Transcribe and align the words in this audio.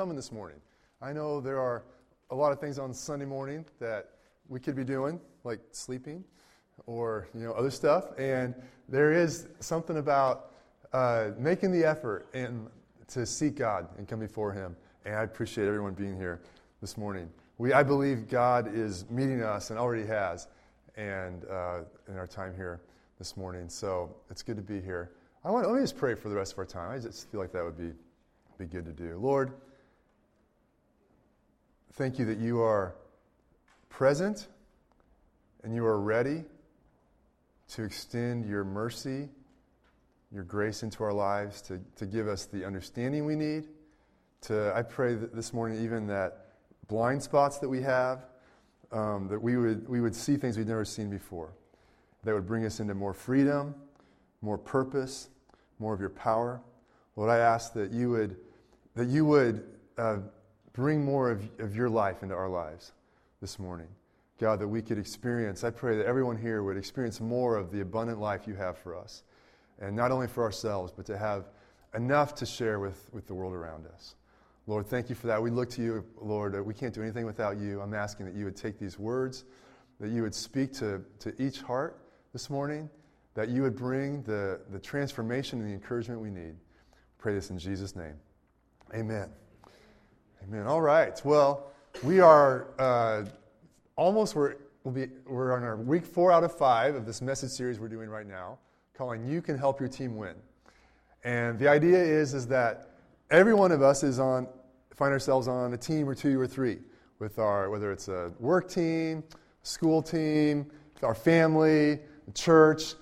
coming 0.00 0.16
this 0.16 0.32
morning. 0.32 0.56
I 1.02 1.12
know 1.12 1.42
there 1.42 1.60
are 1.60 1.84
a 2.30 2.34
lot 2.34 2.52
of 2.52 2.58
things 2.58 2.78
on 2.78 2.94
Sunday 2.94 3.26
morning 3.26 3.66
that 3.80 4.08
we 4.48 4.58
could 4.58 4.74
be 4.74 4.82
doing, 4.82 5.20
like 5.44 5.60
sleeping 5.72 6.24
or 6.86 7.28
you 7.34 7.40
know 7.40 7.52
other 7.52 7.70
stuff, 7.70 8.18
and 8.18 8.54
there 8.88 9.12
is 9.12 9.48
something 9.58 9.98
about 9.98 10.52
uh, 10.94 11.32
making 11.36 11.70
the 11.70 11.84
effort 11.84 12.28
and 12.32 12.66
to 13.08 13.26
seek 13.26 13.56
God 13.56 13.88
and 13.98 14.08
come 14.08 14.20
before 14.20 14.54
Him. 14.54 14.74
And 15.04 15.16
I 15.16 15.24
appreciate 15.24 15.66
everyone 15.66 15.92
being 15.92 16.16
here 16.16 16.40
this 16.80 16.96
morning. 16.96 17.28
We, 17.58 17.74
I 17.74 17.82
believe 17.82 18.26
God 18.26 18.74
is 18.74 19.04
meeting 19.10 19.42
us 19.42 19.68
and 19.68 19.78
already 19.78 20.06
has, 20.06 20.48
and 20.96 21.44
uh, 21.44 21.80
in 22.08 22.16
our 22.16 22.26
time 22.26 22.54
here 22.56 22.80
this 23.18 23.36
morning. 23.36 23.68
So 23.68 24.16
it's 24.30 24.42
good 24.42 24.56
to 24.56 24.62
be 24.62 24.80
here. 24.80 25.10
I 25.44 25.50
want 25.50 25.68
let 25.68 25.74
me 25.74 25.82
just 25.82 25.98
pray 25.98 26.14
for 26.14 26.30
the 26.30 26.36
rest 26.36 26.52
of 26.54 26.58
our 26.58 26.64
time. 26.64 26.90
I 26.90 26.98
just 26.98 27.30
feel 27.30 27.38
like 27.38 27.52
that 27.52 27.62
would 27.62 27.76
be 27.76 27.92
be 28.56 28.64
good 28.64 28.86
to 28.86 28.92
do. 28.92 29.18
Lord, 29.18 29.52
thank 31.94 32.18
you 32.18 32.24
that 32.26 32.38
you 32.38 32.60
are 32.60 32.94
present 33.88 34.48
and 35.64 35.74
you 35.74 35.84
are 35.84 36.00
ready 36.00 36.44
to 37.68 37.84
extend 37.84 38.46
your 38.46 38.64
mercy, 38.64 39.28
your 40.32 40.44
grace 40.44 40.82
into 40.82 41.04
our 41.04 41.12
lives, 41.12 41.60
to, 41.62 41.80
to 41.96 42.06
give 42.06 42.28
us 42.28 42.46
the 42.46 42.64
understanding 42.64 43.24
we 43.24 43.36
need. 43.36 43.68
To, 44.42 44.72
I 44.74 44.82
pray 44.82 45.14
that 45.14 45.34
this 45.34 45.52
morning, 45.52 45.82
even 45.84 46.06
that 46.06 46.46
blind 46.88 47.22
spots 47.22 47.58
that 47.58 47.68
we 47.68 47.82
have, 47.82 48.24
um, 48.92 49.28
that 49.28 49.40
we 49.40 49.56
would, 49.56 49.88
we 49.88 50.00
would 50.00 50.14
see 50.14 50.36
things 50.36 50.56
we've 50.56 50.66
never 50.66 50.84
seen 50.84 51.10
before, 51.10 51.52
that 52.24 52.34
would 52.34 52.46
bring 52.46 52.64
us 52.64 52.80
into 52.80 52.94
more 52.94 53.12
freedom, 53.12 53.74
more 54.42 54.58
purpose, 54.58 55.28
more 55.78 55.92
of 55.92 56.00
your 56.00 56.10
power. 56.10 56.60
Lord, 57.16 57.30
I 57.30 57.38
ask 57.38 57.72
that 57.74 57.90
you 57.90 58.10
would, 58.10 58.36
that 58.94 59.08
you 59.08 59.24
would 59.24 59.64
uh, 59.98 60.18
bring 60.72 61.04
more 61.04 61.30
of, 61.30 61.48
of 61.58 61.74
your 61.74 61.88
life 61.88 62.22
into 62.22 62.34
our 62.34 62.48
lives 62.48 62.92
this 63.40 63.58
morning. 63.58 63.88
God, 64.38 64.60
that 64.60 64.68
we 64.68 64.80
could 64.80 64.98
experience, 64.98 65.64
I 65.64 65.70
pray 65.70 65.96
that 65.98 66.06
everyone 66.06 66.36
here 66.36 66.62
would 66.62 66.76
experience 66.76 67.20
more 67.20 67.56
of 67.56 67.70
the 67.70 67.80
abundant 67.80 68.20
life 68.20 68.46
you 68.46 68.54
have 68.54 68.78
for 68.78 68.96
us. 68.96 69.22
And 69.78 69.94
not 69.94 70.10
only 70.10 70.28
for 70.28 70.42
ourselves, 70.42 70.92
but 70.96 71.06
to 71.06 71.18
have 71.18 71.50
enough 71.94 72.34
to 72.36 72.46
share 72.46 72.78
with, 72.78 73.08
with 73.12 73.26
the 73.26 73.34
world 73.34 73.52
around 73.52 73.86
us. 73.86 74.14
Lord, 74.66 74.86
thank 74.86 75.08
you 75.08 75.14
for 75.14 75.26
that. 75.26 75.42
We 75.42 75.50
look 75.50 75.70
to 75.70 75.82
you, 75.82 76.04
Lord. 76.20 76.64
We 76.64 76.74
can't 76.74 76.94
do 76.94 77.02
anything 77.02 77.26
without 77.26 77.58
you. 77.58 77.80
I'm 77.80 77.94
asking 77.94 78.26
that 78.26 78.34
you 78.34 78.44
would 78.44 78.56
take 78.56 78.78
these 78.78 78.98
words, 78.98 79.44
that 79.98 80.10
you 80.10 80.22
would 80.22 80.34
speak 80.34 80.72
to, 80.74 81.02
to 81.18 81.42
each 81.42 81.60
heart 81.60 81.98
this 82.32 82.48
morning, 82.48 82.88
that 83.34 83.48
you 83.48 83.62
would 83.62 83.76
bring 83.76 84.22
the, 84.22 84.60
the 84.70 84.78
transformation 84.78 85.60
and 85.60 85.68
the 85.68 85.74
encouragement 85.74 86.20
we 86.20 86.30
need. 86.30 86.54
Pray 87.18 87.34
this 87.34 87.50
in 87.50 87.58
Jesus' 87.58 87.96
name. 87.96 88.14
Amen. 88.94 89.30
Amen. 90.42 90.66
All 90.66 90.80
right. 90.80 91.20
Well, 91.24 91.70
we 92.02 92.20
are 92.20 92.68
uh, 92.78 93.24
almost, 93.96 94.34
we're, 94.34 94.56
we'll 94.84 94.94
be, 94.94 95.08
we're 95.26 95.54
on 95.54 95.62
our 95.62 95.76
week 95.76 96.06
four 96.06 96.32
out 96.32 96.44
of 96.44 96.56
five 96.56 96.94
of 96.94 97.04
this 97.04 97.20
message 97.20 97.50
series 97.50 97.78
we're 97.78 97.88
doing 97.88 98.08
right 98.08 98.26
now, 98.26 98.58
calling 98.96 99.24
You 99.26 99.42
Can 99.42 99.58
Help 99.58 99.80
Your 99.80 99.88
Team 99.88 100.16
Win. 100.16 100.34
And 101.24 101.58
the 101.58 101.68
idea 101.68 101.98
is, 101.98 102.32
is 102.32 102.46
that 102.48 102.90
every 103.30 103.52
one 103.52 103.70
of 103.70 103.82
us 103.82 104.02
is 104.02 104.18
on, 104.18 104.48
find 104.94 105.12
ourselves 105.12 105.46
on 105.46 105.74
a 105.74 105.76
team 105.76 106.08
or 106.08 106.14
two 106.14 106.40
or 106.40 106.46
three 106.46 106.78
with 107.18 107.38
our, 107.38 107.68
whether 107.68 107.92
it's 107.92 108.08
a 108.08 108.32
work 108.38 108.70
team, 108.70 109.22
school 109.62 110.02
team, 110.02 110.70
our 111.02 111.14
family, 111.14 111.98
church. 112.34 112.94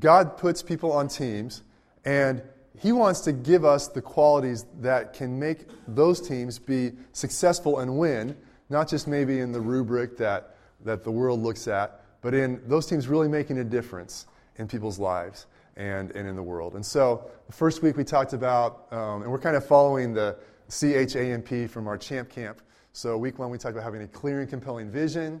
God 0.00 0.36
puts 0.36 0.62
people 0.62 0.92
on 0.92 1.06
teams, 1.06 1.62
and 2.04 2.42
He 2.78 2.92
wants 2.92 3.20
to 3.20 3.32
give 3.32 3.64
us 3.64 3.88
the 3.88 4.02
qualities 4.02 4.66
that 4.80 5.12
can 5.12 5.38
make 5.38 5.66
those 5.88 6.20
teams 6.20 6.58
be 6.58 6.92
successful 7.12 7.78
and 7.78 7.98
win, 7.98 8.36
not 8.68 8.88
just 8.88 9.06
maybe 9.06 9.40
in 9.40 9.52
the 9.52 9.60
rubric 9.60 10.16
that, 10.18 10.56
that 10.84 11.04
the 11.04 11.10
world 11.10 11.42
looks 11.42 11.68
at, 11.68 12.02
but 12.20 12.34
in 12.34 12.60
those 12.66 12.86
teams 12.86 13.08
really 13.08 13.28
making 13.28 13.58
a 13.58 13.64
difference 13.64 14.26
in 14.56 14.66
people's 14.66 14.98
lives 14.98 15.46
and, 15.76 16.10
and 16.12 16.28
in 16.28 16.36
the 16.36 16.42
world. 16.42 16.74
And 16.74 16.84
so, 16.84 17.30
the 17.46 17.52
first 17.52 17.82
week 17.82 17.96
we 17.96 18.04
talked 18.04 18.32
about, 18.32 18.86
um, 18.92 19.22
and 19.22 19.30
we're 19.30 19.38
kind 19.38 19.56
of 19.56 19.66
following 19.66 20.12
the 20.12 20.36
CHAMP 20.68 21.70
from 21.70 21.86
our 21.86 21.96
Champ 21.96 22.28
Camp. 22.28 22.62
So, 22.92 23.16
week 23.16 23.38
one, 23.38 23.50
we 23.50 23.58
talked 23.58 23.74
about 23.74 23.84
having 23.84 24.02
a 24.02 24.08
clear 24.08 24.40
and 24.40 24.48
compelling 24.48 24.90
vision. 24.90 25.40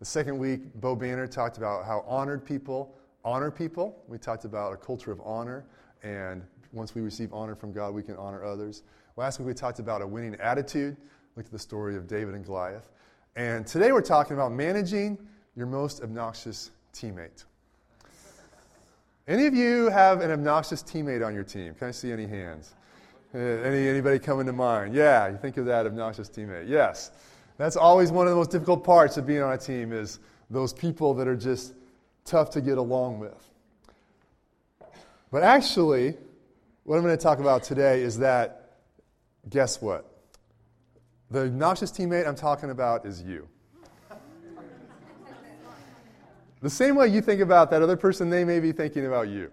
The 0.00 0.04
second 0.04 0.38
week, 0.38 0.74
Bo 0.80 0.96
Banner 0.96 1.26
talked 1.26 1.58
about 1.58 1.84
how 1.84 2.04
honored 2.06 2.44
people 2.44 2.96
honor 3.24 3.50
people. 3.50 4.02
We 4.08 4.18
talked 4.18 4.44
about 4.44 4.72
a 4.72 4.76
culture 4.76 5.12
of 5.12 5.20
honor, 5.24 5.64
and 6.02 6.42
once 6.74 6.94
we 6.94 7.00
receive 7.00 7.32
honor 7.32 7.54
from 7.54 7.72
God, 7.72 7.94
we 7.94 8.02
can 8.02 8.16
honor 8.16 8.44
others. 8.44 8.82
Last 9.16 9.38
week, 9.38 9.46
we 9.46 9.54
talked 9.54 9.78
about 9.78 10.02
a 10.02 10.06
winning 10.06 10.34
attitude. 10.40 10.96
Looked 11.36 11.48
at 11.48 11.52
the 11.52 11.58
story 11.58 11.96
of 11.96 12.06
David 12.06 12.34
and 12.34 12.44
Goliath. 12.44 12.90
And 13.36 13.66
today, 13.66 13.92
we're 13.92 14.02
talking 14.02 14.34
about 14.34 14.52
managing 14.52 15.18
your 15.56 15.66
most 15.66 16.02
obnoxious 16.02 16.70
teammate. 16.92 17.44
Any 19.26 19.46
of 19.46 19.54
you 19.54 19.88
have 19.88 20.20
an 20.20 20.30
obnoxious 20.30 20.82
teammate 20.82 21.24
on 21.24 21.34
your 21.34 21.44
team? 21.44 21.74
Can 21.74 21.88
I 21.88 21.90
see 21.92 22.12
any 22.12 22.26
hands? 22.26 22.74
Uh, 23.34 23.38
any, 23.38 23.88
anybody 23.88 24.18
coming 24.18 24.46
to 24.46 24.52
mind? 24.52 24.94
Yeah, 24.94 25.28
you 25.28 25.38
think 25.38 25.56
of 25.56 25.66
that 25.66 25.86
obnoxious 25.86 26.28
teammate. 26.28 26.68
Yes. 26.68 27.10
That's 27.56 27.76
always 27.76 28.10
one 28.10 28.26
of 28.26 28.30
the 28.30 28.36
most 28.36 28.50
difficult 28.50 28.84
parts 28.84 29.16
of 29.16 29.26
being 29.26 29.42
on 29.42 29.52
a 29.52 29.58
team 29.58 29.92
is 29.92 30.18
those 30.50 30.72
people 30.72 31.14
that 31.14 31.26
are 31.26 31.36
just 31.36 31.74
tough 32.24 32.50
to 32.50 32.60
get 32.60 32.78
along 32.78 33.20
with. 33.20 33.50
But 35.30 35.42
actually, 35.42 36.16
what 36.84 36.96
I'm 36.96 37.02
going 37.02 37.16
to 37.16 37.22
talk 37.22 37.38
about 37.38 37.62
today 37.62 38.02
is 38.02 38.18
that 38.18 38.76
guess 39.48 39.80
what? 39.80 40.10
The 41.30 41.46
obnoxious 41.46 41.90
teammate 41.90 42.28
I'm 42.28 42.36
talking 42.36 42.70
about 42.70 43.06
is 43.06 43.22
you. 43.22 43.48
The 46.60 46.70
same 46.70 46.94
way 46.94 47.08
you 47.08 47.20
think 47.20 47.40
about 47.40 47.70
that 47.72 47.82
other 47.82 47.96
person, 47.96 48.30
they 48.30 48.44
may 48.44 48.60
be 48.60 48.72
thinking 48.72 49.06
about 49.06 49.28
you. 49.28 49.50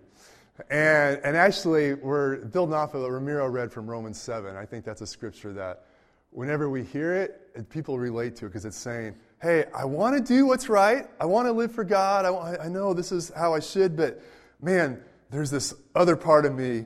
And, 0.70 1.20
and 1.24 1.36
actually, 1.36 1.94
we're 1.94 2.38
building 2.38 2.76
off 2.76 2.94
of 2.94 3.02
what 3.02 3.12
Ramiro 3.12 3.48
read 3.48 3.72
from 3.72 3.90
Romans 3.90 4.20
7. 4.20 4.56
I 4.56 4.66
think 4.66 4.86
that's 4.86 5.02
a 5.02 5.08
scripture 5.08 5.52
that 5.54 5.86
whenever 6.30 6.70
we 6.70 6.84
hear 6.84 7.14
it, 7.14 7.70
people 7.70 7.98
relate 7.98 8.36
to 8.38 8.46
it 8.46 8.50
because 8.50 8.66
it's 8.66 8.78
saying, 8.78 9.16
hey, 9.42 9.66
I 9.74 9.86
want 9.86 10.16
to 10.18 10.22
do 10.22 10.46
what's 10.46 10.70
right. 10.70 11.08
I 11.20 11.26
want 11.26 11.48
to 11.48 11.52
live 11.52 11.72
for 11.72 11.84
God. 11.84 12.26
I, 12.26 12.66
I 12.66 12.68
know 12.68 12.94
this 12.94 13.12
is 13.12 13.32
how 13.36 13.54
I 13.54 13.60
should, 13.60 13.98
but 13.98 14.22
man, 14.62 15.02
there's 15.32 15.50
this 15.50 15.74
other 15.96 16.16
part 16.16 16.46
of 16.46 16.54
me 16.54 16.86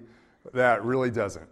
that 0.53 0.83
really 0.83 1.11
doesn't. 1.11 1.49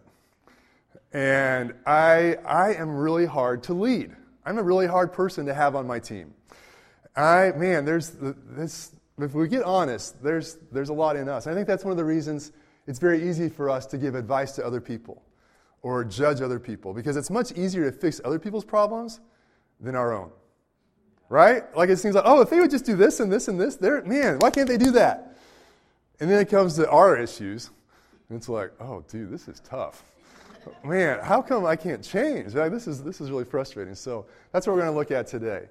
And 1.14 1.74
I, 1.86 2.38
I 2.46 2.74
am 2.74 2.96
really 2.96 3.26
hard 3.26 3.64
to 3.64 3.74
lead. 3.74 4.16
I'm 4.46 4.58
a 4.58 4.64
really 4.64 4.88
hard 4.88 5.14
person 5.14 5.46
to 5.46 5.54
have 5.54 5.76
on 5.76 5.86
my 5.86 6.00
team. 6.00 6.34
I, 7.16 7.52
man, 7.56 7.86
there's 7.86 8.16
this, 8.20 8.96
if 9.20 9.34
we 9.34 9.48
get 9.48 9.64
honest, 9.64 10.22
there's, 10.24 10.58
there's 10.72 10.90
a 10.90 10.94
lot 10.94 11.16
in 11.16 11.30
us. 11.30 11.46
I 11.46 11.54
think 11.54 11.68
that's 11.68 11.84
one 11.84 11.92
of 11.92 11.98
the 11.98 12.06
reasons 12.06 12.52
it's 12.88 13.00
very 13.00 13.30
easy 13.30 13.48
for 13.48 13.70
us 13.70 13.86
to 13.88 13.98
give 13.98 14.16
advice 14.16 14.54
to 14.54 14.66
other 14.66 14.82
people 14.82 15.22
or 15.82 16.04
judge 16.04 16.42
other 16.42 16.60
people 16.60 16.94
because 16.94 17.16
it's 17.16 17.30
much 17.30 17.52
easier 17.54 17.90
to 17.90 17.96
fix 17.96 18.20
other 18.26 18.40
people's 18.40 18.66
problems 18.66 19.20
than 19.80 19.96
our 19.96 20.14
own. 20.14 20.32
Right? 21.30 21.64
Like 21.76 21.90
it 21.90 21.98
seems 21.98 22.16
like, 22.16 22.26
oh, 22.28 22.42
if 22.42 22.50
they 22.50 22.60
would 22.60 22.72
just 22.72 22.86
do 22.86 22.96
this 22.96 23.20
and 23.20 23.32
this 23.32 23.48
and 23.48 23.60
this, 23.60 23.76
they're, 23.76 24.04
man, 24.04 24.40
why 24.40 24.50
can't 24.50 24.68
they 24.68 24.78
do 24.78 24.92
that? 24.92 25.38
And 26.20 26.30
then 26.30 26.40
it 26.40 26.50
comes 26.50 26.76
to 26.76 26.90
our 26.90 27.18
issues, 27.18 27.70
and 28.30 28.38
it's 28.38 28.50
like, 28.50 28.72
oh, 28.80 29.04
dude, 29.10 29.32
this 29.32 29.48
is 29.48 29.60
tough. 29.60 30.04
Man, 30.84 31.20
how 31.22 31.42
come 31.42 31.66
I 31.66 31.76
can't 31.76 32.04
change? 32.04 32.54
Like, 32.54 32.72
this, 32.72 32.88
is, 32.88 33.04
this 33.04 33.20
is 33.20 33.30
really 33.30 33.44
frustrating. 33.44 33.96
So 33.96 34.26
that's 34.52 34.66
what 34.66 34.74
we're 34.74 34.82
going 34.82 34.94
to 34.94 34.98
look 34.98 35.12
at 35.12 35.28
today. 35.28 35.68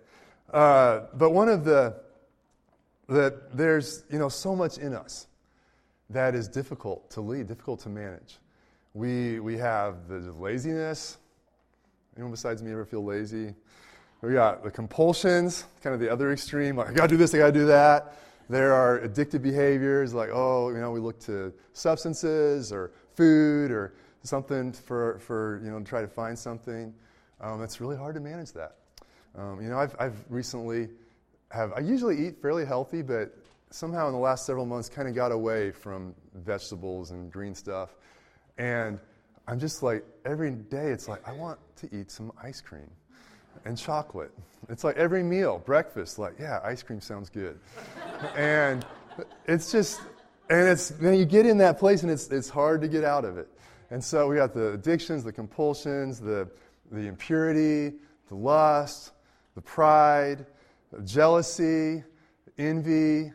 Uh, 0.53 1.07
but 1.15 1.31
one 1.31 1.49
of 1.49 1.65
the, 1.65 1.97
that 3.09 3.57
there's, 3.57 4.05
you 4.11 4.19
know, 4.19 4.29
so 4.29 4.55
much 4.55 4.79
in 4.79 4.95
us 4.95 5.27
that 6.11 6.35
is 6.35 6.47
difficult 6.47 7.11
to 7.11 7.21
lead, 7.21 7.47
difficult 7.47 7.81
to 7.81 7.89
manage. 7.89 8.39
We, 8.95 9.41
we 9.41 9.57
have 9.57 10.09
the 10.09 10.19
laziness. 10.33 11.17
Anyone 12.17 12.33
besides 12.33 12.63
me 12.63 12.73
ever 12.73 12.85
feel 12.85 13.03
lazy? 13.03 13.55
We 14.21 14.35
got 14.35 14.63
the 14.63 14.71
compulsions, 14.71 15.65
kind 15.83 15.95
of 15.95 16.01
the 16.01 16.13
other 16.13 16.33
extreme, 16.33 16.77
like, 16.77 16.91
I 16.91 16.93
gotta 16.93 17.09
do 17.09 17.17
this, 17.17 17.35
I 17.35 17.39
gotta 17.39 17.53
do 17.53 17.67
that. 17.67 18.19
There 18.53 18.75
are 18.75 19.01
addictive 19.01 19.41
behaviors, 19.41 20.13
like, 20.13 20.29
oh, 20.31 20.69
you 20.69 20.77
know, 20.77 20.91
we 20.91 21.01
look 21.01 21.19
to 21.21 21.55
substances 21.73 22.71
or 22.71 22.93
food 23.15 23.71
or 23.71 23.95
something 24.25 24.73
for, 24.75 25.19
for 25.21 25.59
you 25.65 25.71
know, 25.71 25.79
to 25.79 25.85
try 25.87 26.03
to 26.03 26.07
find 26.07 26.39
something. 26.39 26.93
Um, 27.41 27.63
it's 27.63 27.81
really 27.81 27.97
hard 27.97 28.15
to 28.15 28.21
manage 28.21 28.53
that. 28.53 28.77
Um, 29.39 29.63
you 29.63 29.71
know, 29.71 29.79
I've, 29.79 29.97
I've 29.99 30.23
recently 30.29 30.91
have, 31.51 31.73
I 31.73 31.81
usually 31.81 32.27
eat 32.27 32.43
fairly 32.43 32.67
healthy, 32.67 33.01
but 33.01 33.35
somehow 33.71 34.09
in 34.09 34.13
the 34.13 34.19
last 34.19 34.45
several 34.45 34.67
months 34.67 34.87
kind 34.87 35.09
of 35.09 35.15
got 35.15 35.33
away 35.33 35.71
from 35.71 36.15
vegetables 36.35 37.11
and 37.11 37.33
green 37.33 37.55
stuff. 37.55 37.97
And 38.59 39.01
I'm 39.49 39.61
just 39.61 39.83
like, 39.83 40.05
every 40.27 40.51
day 40.51 40.89
it's 40.89 41.09
like, 41.09 41.27
I 41.27 41.33
want 41.33 41.59
to 41.77 41.89
eat 41.91 42.11
some 42.11 42.31
ice 42.43 42.61
cream 42.61 42.91
and 43.65 43.79
chocolate. 43.79 44.31
It's 44.69 44.85
like 44.85 44.97
every 44.97 45.23
meal, 45.23 45.63
breakfast, 45.65 46.19
like, 46.19 46.35
yeah, 46.39 46.61
ice 46.63 46.83
cream 46.83 47.01
sounds 47.01 47.29
good. 47.29 47.59
and 48.37 48.87
it's 49.47 49.73
just, 49.73 50.01
and 50.49 50.69
it's, 50.69 50.91
then 50.91 51.15
you 51.15 51.25
get 51.25 51.47
in 51.47 51.59
that 51.59 51.79
place 51.79 52.03
and 52.03 52.11
it's, 52.11 52.29
it's 52.29 52.49
hard 52.49 52.81
to 52.83 52.89
get 52.89 53.05
out 53.05 53.25
of 53.25 53.39
it. 53.39 53.49
And 53.91 54.03
so 54.03 54.29
we 54.29 54.37
got 54.37 54.55
the 54.55 54.73
addictions, 54.73 55.25
the 55.25 55.33
compulsions, 55.33 56.21
the, 56.21 56.49
the 56.91 57.07
impurity, 57.07 57.95
the 58.29 58.35
lust, 58.35 59.13
the 59.55 59.61
pride, 59.61 60.47
the 60.93 61.03
jealousy, 61.03 62.03
envy, 62.57 63.33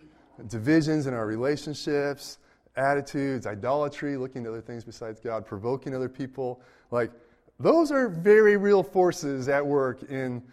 divisions 0.47 1.07
in 1.07 1.13
our 1.13 1.25
relationships, 1.25 2.37
attitudes, 2.75 3.45
idolatry, 3.45 4.17
looking 4.17 4.43
to 4.43 4.49
other 4.49 4.61
things 4.61 4.83
besides 4.83 5.19
God, 5.19 5.45
provoking 5.45 5.95
other 5.95 6.09
people. 6.09 6.61
Like, 6.91 7.11
those 7.59 7.91
are 7.91 8.07
very 8.07 8.55
real 8.55 8.83
forces 8.83 9.49
at 9.49 9.65
work 9.65 10.03
in 10.09 10.43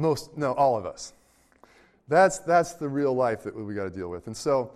most, 0.00 0.36
no, 0.36 0.52
all 0.52 0.76
of 0.76 0.86
us. 0.86 1.12
That's, 2.08 2.38
that's 2.40 2.74
the 2.74 2.88
real 2.88 3.14
life 3.14 3.44
that 3.44 3.54
we 3.54 3.74
got 3.74 3.84
to 3.84 3.90
deal 3.90 4.08
with. 4.08 4.26
And 4.26 4.36
so, 4.36 4.72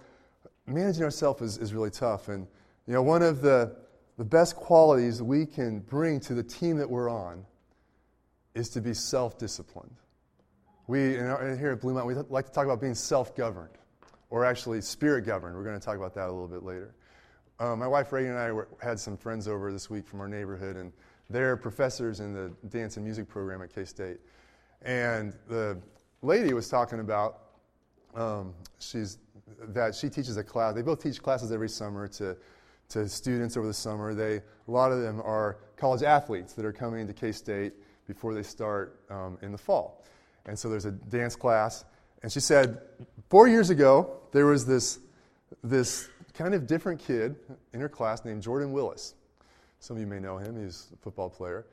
managing 0.67 1.03
ourselves 1.03 1.43
is, 1.43 1.59
is 1.59 1.75
really 1.75 1.91
tough. 1.91 2.29
And, 2.29 2.47
you 2.87 2.95
know, 2.95 3.03
one 3.03 3.23
of 3.23 3.43
the, 3.43 3.77
the 4.17 4.25
best 4.25 4.57
qualities 4.57 5.21
we 5.21 5.47
can 5.47 5.81
bring 5.81 6.21
to 6.21 6.35
the 6.35 6.43
team 6.43 6.77
that 6.79 6.89
we're 6.89 7.11
on 7.11 7.45
is 8.55 8.69
to 8.71 8.81
be 8.81 8.95
self 8.95 9.39
disciplined. 9.39 9.97
We, 10.87 11.19
our, 11.19 11.57
here 11.57 11.73
at 11.73 11.81
Blue 11.81 11.95
Mountain, 11.95 12.17
we 12.17 12.23
like 12.29 12.47
to 12.47 12.53
talk 12.53 12.65
about 12.65 12.81
being 12.81 12.95
self 12.95 13.35
governed, 13.35 13.75
or 14.31 14.45
actually 14.45 14.81
spirit 14.81 15.27
governed. 15.27 15.57
We're 15.57 15.65
going 15.65 15.79
to 15.79 15.85
talk 15.85 15.97
about 15.97 16.15
that 16.15 16.29
a 16.29 16.33
little 16.33 16.49
bit 16.49 16.63
later. 16.63 16.95
Um, 17.59 17.79
my 17.79 17.87
wife 17.87 18.13
Reagan 18.13 18.33
and 18.33 18.41
I 18.41 18.53
were, 18.53 18.69
had 18.83 18.99
some 18.99 19.17
friends 19.17 19.49
over 19.49 19.73
this 19.73 19.89
week 19.89 20.07
from 20.07 20.21
our 20.21 20.29
neighborhood, 20.29 20.77
and 20.77 20.93
they're 21.31 21.57
professors 21.57 22.21
in 22.21 22.33
the 22.33 22.53
dance 22.69 22.97
and 22.97 23.05
music 23.05 23.29
program 23.29 23.63
at 23.63 23.75
K 23.75 23.85
State. 23.85 24.19
And 24.83 25.33
the 25.49 25.79
lady 26.23 26.53
was 26.53 26.69
talking 26.69 27.01
about 27.01 27.41
um, 28.15 28.55
she's, 28.79 29.19
that 29.69 29.95
she 29.95 30.09
teaches 30.09 30.37
a 30.37 30.45
class. 30.45 30.75
They 30.75 30.83
both 30.83 31.03
teach 31.03 31.23
classes 31.23 31.53
every 31.53 31.69
summer 31.69 32.07
to, 32.09 32.37
to 32.91 33.09
students 33.09 33.57
over 33.57 33.67
the 33.67 33.75
summer. 33.75 34.15
They, 34.15 34.37
a 34.37 34.71
lot 34.71 34.93
of 34.93 35.01
them 35.01 35.21
are 35.21 35.59
college 35.77 36.03
athletes 36.03 36.53
that 36.55 36.65
are 36.65 36.73
coming 36.73 37.07
to 37.07 37.13
K 37.13 37.33
State 37.33 37.73
before 38.07 38.35
they 38.35 38.43
start 38.43 39.01
um, 39.11 39.39
in 39.43 39.53
the 39.53 39.59
fall. 39.59 40.05
And 40.47 40.59
so 40.59 40.69
there's 40.69 40.85
a 40.85 40.93
dance 40.93 41.37
class. 41.37 41.85
And 42.23 42.31
she 42.31 42.41
said, 42.41 42.81
four 43.29 43.49
years 43.49 43.71
ago, 43.71 44.19
there 44.33 44.47
was 44.47 44.67
this, 44.67 44.99
this 45.63 46.09
kind 46.35 46.55
of 46.55 46.67
different 46.67 47.01
kid 47.01 47.37
in 47.73 47.81
her 47.81 47.89
class 47.89 48.25
named 48.25 48.43
Jordan 48.43 48.73
Willis. 48.73 49.15
Some 49.79 49.97
of 49.97 50.01
you 50.01 50.07
may 50.07 50.21
know 50.21 50.39
him, 50.39 50.63
he's 50.63 50.89
a 50.93 50.97
football 50.97 51.31
player. 51.31 51.67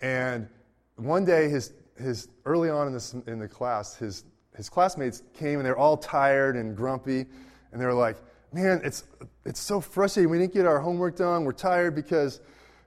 And 0.00 0.48
one 0.96 1.24
day, 1.24 1.48
his, 1.48 1.72
his, 2.00 2.28
early 2.44 2.70
on 2.70 2.86
in, 2.86 2.92
this, 2.92 3.14
in 3.26 3.38
the 3.38 3.48
class, 3.48 3.96
his, 3.96 4.24
his 4.56 4.68
classmates 4.68 5.22
came 5.34 5.58
and 5.58 5.66
they're 5.66 5.78
all 5.78 5.96
tired 5.96 6.56
and 6.56 6.76
grumpy. 6.76 7.26
And 7.72 7.80
they 7.80 7.86
were 7.86 7.94
like, 7.94 8.16
Man, 8.54 8.80
it's, 8.84 9.02
it's 9.44 9.58
so 9.58 9.80
frustrating. 9.80 10.30
We 10.30 10.38
didn't 10.38 10.54
get 10.54 10.64
our 10.64 10.78
homework 10.78 11.16
done. 11.16 11.44
We're 11.44 11.50
tired 11.50 11.96
because 11.96 12.40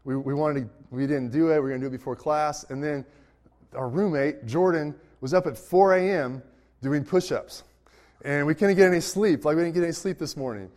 we, 0.05 0.15
we, 0.15 0.33
wanted 0.33 0.61
to, 0.61 0.69
we 0.91 1.05
didn't 1.05 1.31
do 1.31 1.51
it. 1.51 1.59
We 1.61 1.65
are 1.65 1.67
going 1.67 1.81
to 1.81 1.89
do 1.89 1.93
it 1.93 1.97
before 1.97 2.15
class. 2.15 2.63
And 2.69 2.81
then 2.81 3.03
our 3.75 3.89
roommate, 3.89 4.45
Jordan, 4.45 4.95
was 5.19 5.33
up 5.33 5.45
at 5.45 5.57
4 5.57 5.95
a.m. 5.95 6.41
doing 6.81 7.03
push 7.03 7.33
ups. 7.33 7.63
And 8.23 8.47
we 8.47 8.55
couldn't 8.55 8.77
get 8.77 8.87
any 8.87 9.01
sleep. 9.01 9.43
Like, 9.43 9.57
we 9.57 9.63
didn't 9.63 9.73
get 9.73 9.83
any 9.83 9.91
sleep 9.91 10.17
this 10.19 10.37
morning. 10.37 10.71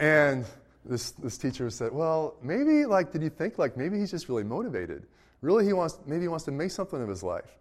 And 0.00 0.44
this, 0.84 1.12
this 1.12 1.38
teacher 1.38 1.70
said, 1.70 1.92
Well, 1.92 2.34
maybe, 2.42 2.84
like, 2.84 3.12
did 3.12 3.22
you 3.22 3.30
think, 3.30 3.58
like, 3.58 3.76
maybe 3.76 3.96
he's 3.96 4.10
just 4.10 4.28
really 4.28 4.44
motivated? 4.44 5.04
Really, 5.40 5.64
he 5.64 5.72
wants, 5.72 6.00
maybe 6.04 6.22
he 6.22 6.28
wants 6.28 6.44
to 6.46 6.50
make 6.50 6.72
something 6.72 7.00
of 7.00 7.08
his 7.08 7.22
life. 7.22 7.56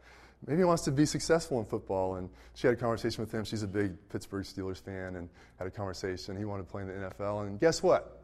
Maybe 0.48 0.60
he 0.60 0.64
wants 0.64 0.84
to 0.84 0.92
be 0.92 1.06
successful 1.06 1.60
in 1.60 1.66
football. 1.66 2.16
And 2.16 2.30
she 2.56 2.68
had 2.68 2.76
a 2.76 2.80
conversation 2.80 3.22
with 3.24 3.32
him. 3.32 3.44
She's 3.44 3.64
a 3.64 3.68
big 3.68 3.94
Pittsburgh 4.10 4.44
Steelers 4.44 4.82
fan 4.82 5.16
and 5.16 5.30
had 5.58 5.68
a 5.68 5.72
conversation. 5.72 6.38
He 6.38 6.46
wanted 6.46 6.64
to 6.64 6.72
play 6.72 6.82
in 6.82 6.88
the 6.88 6.94
NFL. 6.94 7.48
And 7.48 7.60
guess 7.60 7.84
what? 7.84 8.24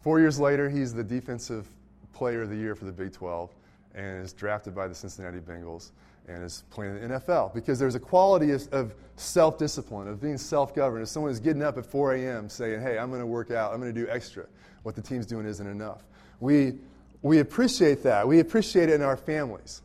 Four 0.00 0.20
years 0.20 0.38
later, 0.38 0.68
he's 0.68 0.92
the 0.92 1.04
defensive 1.04 1.68
player 2.12 2.42
of 2.42 2.50
the 2.50 2.56
year 2.56 2.74
for 2.74 2.84
the 2.84 2.92
Big 2.92 3.12
12 3.12 3.54
and 3.94 4.24
is 4.24 4.32
drafted 4.32 4.74
by 4.74 4.88
the 4.88 4.94
Cincinnati 4.94 5.38
Bengals 5.38 5.90
and 6.28 6.44
is 6.44 6.64
playing 6.70 6.96
in 6.98 7.08
the 7.08 7.20
NFL 7.20 7.54
because 7.54 7.78
there's 7.78 7.94
a 7.94 8.00
quality 8.00 8.50
of, 8.50 8.68
of 8.72 8.94
self 9.16 9.58
discipline, 9.58 10.08
of 10.08 10.20
being 10.20 10.38
self 10.38 10.74
governed. 10.74 11.02
If 11.02 11.08
someone 11.08 11.32
is 11.32 11.40
getting 11.40 11.62
up 11.62 11.78
at 11.78 11.86
4 11.86 12.14
a.m. 12.14 12.48
saying, 12.48 12.80
hey, 12.80 12.98
I'm 12.98 13.08
going 13.08 13.20
to 13.20 13.26
work 13.26 13.50
out, 13.50 13.72
I'm 13.72 13.80
going 13.80 13.94
to 13.94 14.00
do 14.00 14.08
extra, 14.10 14.44
what 14.82 14.94
the 14.94 15.02
team's 15.02 15.26
doing 15.26 15.46
isn't 15.46 15.66
enough. 15.66 16.02
We, 16.40 16.78
we 17.22 17.40
appreciate 17.40 18.02
that. 18.04 18.28
We 18.28 18.40
appreciate 18.40 18.88
it 18.88 18.94
in 18.94 19.02
our 19.02 19.16
families. 19.16 19.82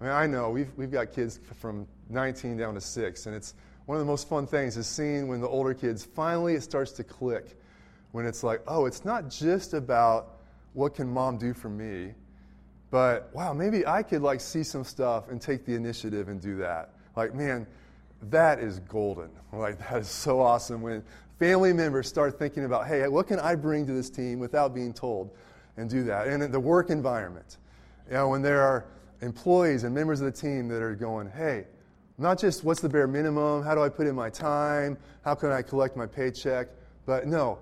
I 0.00 0.04
mean, 0.04 0.12
I 0.12 0.26
know 0.26 0.50
we've, 0.50 0.70
we've 0.76 0.90
got 0.90 1.12
kids 1.12 1.40
from 1.58 1.86
19 2.10 2.56
down 2.56 2.74
to 2.74 2.80
6, 2.80 3.26
and 3.26 3.34
it's 3.34 3.54
one 3.86 3.96
of 3.96 4.00
the 4.00 4.10
most 4.10 4.28
fun 4.28 4.46
things 4.46 4.76
is 4.76 4.86
seeing 4.86 5.28
when 5.28 5.40
the 5.40 5.48
older 5.48 5.74
kids 5.74 6.04
finally 6.04 6.54
it 6.54 6.62
starts 6.62 6.92
to 6.92 7.04
click. 7.04 7.58
When 8.12 8.26
it's 8.26 8.42
like, 8.42 8.62
oh, 8.66 8.86
it's 8.86 9.04
not 9.04 9.28
just 9.28 9.74
about 9.74 10.38
what 10.72 10.94
can 10.94 11.08
mom 11.08 11.38
do 11.38 11.52
for 11.52 11.68
me, 11.68 12.14
but 12.90 13.30
wow, 13.34 13.52
maybe 13.52 13.86
I 13.86 14.02
could 14.02 14.22
like 14.22 14.40
see 14.40 14.62
some 14.62 14.84
stuff 14.84 15.28
and 15.28 15.40
take 15.40 15.66
the 15.66 15.74
initiative 15.74 16.28
and 16.28 16.40
do 16.40 16.56
that. 16.58 16.90
Like, 17.14 17.34
man, 17.34 17.66
that 18.30 18.58
is 18.58 18.78
golden. 18.80 19.30
Like, 19.52 19.78
that 19.90 20.00
is 20.00 20.08
so 20.08 20.40
awesome 20.40 20.82
when 20.82 21.02
family 21.38 21.72
members 21.72 22.08
start 22.08 22.38
thinking 22.38 22.64
about, 22.64 22.86
hey, 22.86 23.06
what 23.08 23.26
can 23.26 23.38
I 23.38 23.54
bring 23.54 23.86
to 23.86 23.92
this 23.92 24.08
team 24.08 24.38
without 24.38 24.74
being 24.74 24.92
told 24.92 25.30
and 25.76 25.90
do 25.90 26.04
that. 26.04 26.28
And 26.28 26.42
in 26.42 26.50
the 26.50 26.60
work 26.60 26.90
environment, 26.90 27.58
you 28.08 28.14
know, 28.14 28.28
when 28.28 28.42
there 28.42 28.62
are 28.62 28.86
employees 29.20 29.84
and 29.84 29.94
members 29.94 30.20
of 30.20 30.26
the 30.26 30.40
team 30.40 30.68
that 30.68 30.82
are 30.82 30.94
going, 30.94 31.30
hey, 31.30 31.66
not 32.18 32.38
just 32.38 32.64
what's 32.64 32.80
the 32.80 32.88
bare 32.88 33.06
minimum, 33.06 33.62
how 33.62 33.74
do 33.74 33.82
I 33.82 33.88
put 33.88 34.06
in 34.06 34.14
my 34.14 34.30
time, 34.30 34.96
how 35.24 35.34
can 35.34 35.50
I 35.52 35.62
collect 35.62 35.96
my 35.96 36.06
paycheck, 36.06 36.68
but 37.04 37.26
no, 37.26 37.58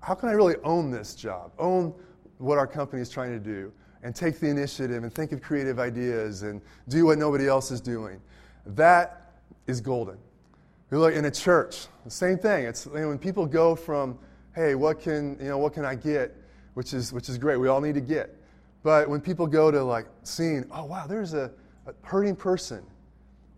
how 0.00 0.14
can 0.14 0.28
I 0.28 0.32
really 0.32 0.56
own 0.62 0.90
this 0.90 1.14
job, 1.14 1.52
own 1.58 1.94
what 2.38 2.58
our 2.58 2.66
company 2.66 3.00
is 3.00 3.08
trying 3.08 3.30
to 3.30 3.38
do, 3.38 3.72
and 4.02 4.14
take 4.14 4.38
the 4.38 4.48
initiative 4.48 5.02
and 5.02 5.12
think 5.12 5.32
of 5.32 5.40
creative 5.40 5.78
ideas 5.78 6.42
and 6.42 6.60
do 6.88 7.06
what 7.06 7.18
nobody 7.18 7.48
else 7.48 7.70
is 7.70 7.80
doing. 7.80 8.20
That 8.66 9.32
is 9.66 9.80
golden. 9.80 10.18
You 10.90 10.98
look 10.98 11.14
in 11.14 11.24
a 11.24 11.30
church, 11.30 11.86
the 12.04 12.10
same 12.10 12.36
thing. 12.38 12.66
It's 12.66 12.86
you 12.86 12.92
know, 12.92 13.08
when 13.08 13.18
people 13.18 13.46
go 13.46 13.74
from, 13.74 14.18
hey, 14.54 14.74
what 14.74 15.00
can 15.00 15.38
you 15.40 15.48
know, 15.48 15.58
what 15.58 15.72
can 15.72 15.84
I 15.84 15.94
get, 15.94 16.36
which 16.74 16.92
is 16.92 17.12
which 17.12 17.28
is 17.30 17.38
great. 17.38 17.56
We 17.56 17.68
all 17.68 17.80
need 17.80 17.94
to 17.94 18.00
get. 18.02 18.36
But 18.84 19.08
when 19.08 19.20
people 19.20 19.46
go 19.48 19.72
to 19.72 19.82
like 19.82 20.06
seeing, 20.22 20.66
oh 20.70 20.84
wow, 20.84 21.06
there's 21.08 21.34
a, 21.34 21.50
a 21.86 21.94
hurting 22.02 22.36
person 22.36 22.84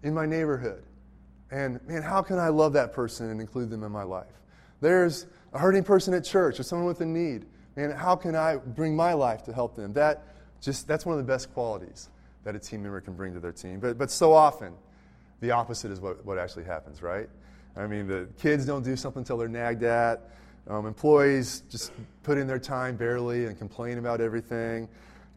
in 0.03 0.15
my 0.15 0.25
neighborhood. 0.25 0.85
And 1.51 1.81
man, 1.87 2.01
how 2.01 2.23
can 2.23 2.39
I 2.39 2.49
love 2.49 2.73
that 2.75 2.93
person 2.93 3.29
and 3.31 3.41
include 3.41 3.69
them 3.69 3.83
in 3.83 3.93
my 3.93 4.05
life? 4.05 4.33
There's 4.81 5.27
a 5.53 5.59
hurting 5.59 5.83
person 5.83 6.15
at 6.15 6.25
church 6.25 6.61
or 6.61 6.63
someone 6.63 6.87
with 6.87 7.01
a 7.01 7.07
need. 7.07 7.45
Man, 7.75 7.91
how 7.91 8.15
can 8.15 8.35
I 8.37 8.57
bring 8.57 8.95
my 8.97 9.13
life 9.13 9.43
to 9.45 9.53
help 9.53 9.75
them? 9.75 9.93
That 9.93 10.23
just 10.61 10.87
that's 10.87 11.05
one 11.05 11.19
of 11.19 11.27
the 11.27 11.31
best 11.31 11.53
qualities 11.53 12.09
that 12.45 12.55
a 12.55 12.59
team 12.59 12.85
member 12.85 13.01
can 13.01 13.15
bring 13.15 13.35
to 13.35 13.41
their 13.41 13.53
team. 13.53 13.81
But 13.81 13.99
but 13.99 14.13
so 14.13 14.33
often, 14.33 14.75
the 15.41 15.51
opposite 15.51 15.91
is 15.91 16.01
what, 16.01 16.25
what 16.25 16.39
actually 16.39 16.65
happens, 16.65 17.03
right? 17.03 17.29
I 17.77 17.89
mean, 17.89 18.07
the 18.07 18.29
kids 18.39 18.65
don't 18.65 18.85
do 18.85 18.95
something 18.97 19.21
until 19.21 19.37
they're 19.37 19.49
nagged 19.49 19.83
at. 19.83 20.31
Um, 20.69 20.87
employees 20.87 21.63
just 21.69 21.93
put 22.23 22.39
in 22.39 22.47
their 22.47 22.59
time 22.59 22.97
barely 22.97 23.47
and 23.47 23.59
complain 23.59 23.99
about 23.99 24.21
everything. 24.21 24.89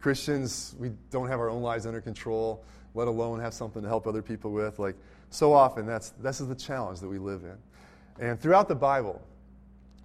Christians, 0.02 0.76
we 0.80 0.92
don't 1.12 1.28
have 1.28 1.40
our 1.40 1.50
own 1.50 1.62
lives 1.62 1.86
under 1.86 2.02
control, 2.02 2.64
let 2.96 3.08
alone 3.08 3.40
have 3.40 3.54
something 3.54 3.82
to 3.82 3.88
help 3.88 4.08
other 4.08 4.22
people 4.22 4.52
with. 4.52 4.80
Like, 4.80 4.96
so 5.30 5.54
often, 5.54 5.86
that's, 5.86 6.12
this 6.12 6.42
is 6.42 6.48
the 6.48 6.56
challenge 6.56 7.00
that 7.02 7.10
we 7.10 7.20
live 7.20 7.44
in. 7.44 8.26
And 8.26 8.40
throughout 8.40 8.68
the 8.68 8.76
Bible, 8.76 9.22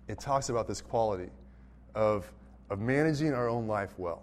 it 0.09 0.19
talks 0.19 0.49
about 0.49 0.69
this 0.69 0.81
quality 0.81 1.31
of, 1.95 2.31
of 2.71 2.81
managing 2.81 3.33
our 3.33 3.49
own 3.49 3.67
life 3.67 3.95
well. 3.99 4.23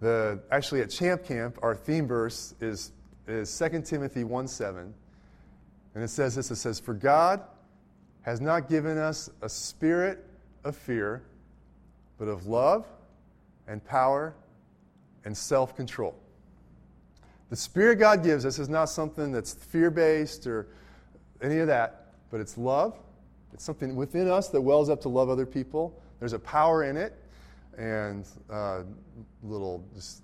The, 0.00 0.40
actually, 0.50 0.80
at 0.80 0.90
Champ 0.90 1.24
Camp, 1.24 1.58
our 1.62 1.74
theme 1.74 2.06
verse 2.06 2.54
is, 2.60 2.92
is 3.26 3.56
2 3.58 3.82
Timothy 3.82 4.24
1 4.24 4.48
7. 4.48 4.94
And 5.94 6.04
it 6.04 6.08
says 6.08 6.34
this 6.34 6.50
it 6.50 6.56
says, 6.56 6.78
For 6.80 6.94
God 6.94 7.42
has 8.22 8.40
not 8.40 8.68
given 8.68 8.96
us 8.96 9.28
a 9.42 9.48
spirit 9.48 10.24
of 10.64 10.76
fear, 10.76 11.22
but 12.18 12.28
of 12.28 12.46
love 12.46 12.86
and 13.66 13.84
power 13.84 14.34
and 15.24 15.36
self 15.36 15.76
control. 15.76 16.14
The 17.50 17.56
Spirit 17.56 17.96
God 17.96 18.22
gives 18.22 18.46
us 18.46 18.58
is 18.58 18.68
not 18.68 18.86
something 18.86 19.32
that's 19.32 19.54
fear 19.54 19.90
based 19.90 20.46
or 20.46 20.68
any 21.42 21.58
of 21.58 21.66
that, 21.66 22.12
but 22.30 22.40
it's 22.40 22.56
love. 22.56 22.96
It's 23.52 23.64
something 23.64 23.96
within 23.96 24.28
us 24.28 24.48
that 24.50 24.60
wells 24.60 24.88
up 24.88 25.00
to 25.02 25.08
love 25.08 25.28
other 25.28 25.46
people. 25.46 26.00
There's 26.20 26.32
a 26.32 26.38
power 26.38 26.84
in 26.84 26.96
it. 26.96 27.14
And 27.76 28.26
uh, 28.50 28.82
little 29.42 29.84
just 29.94 30.22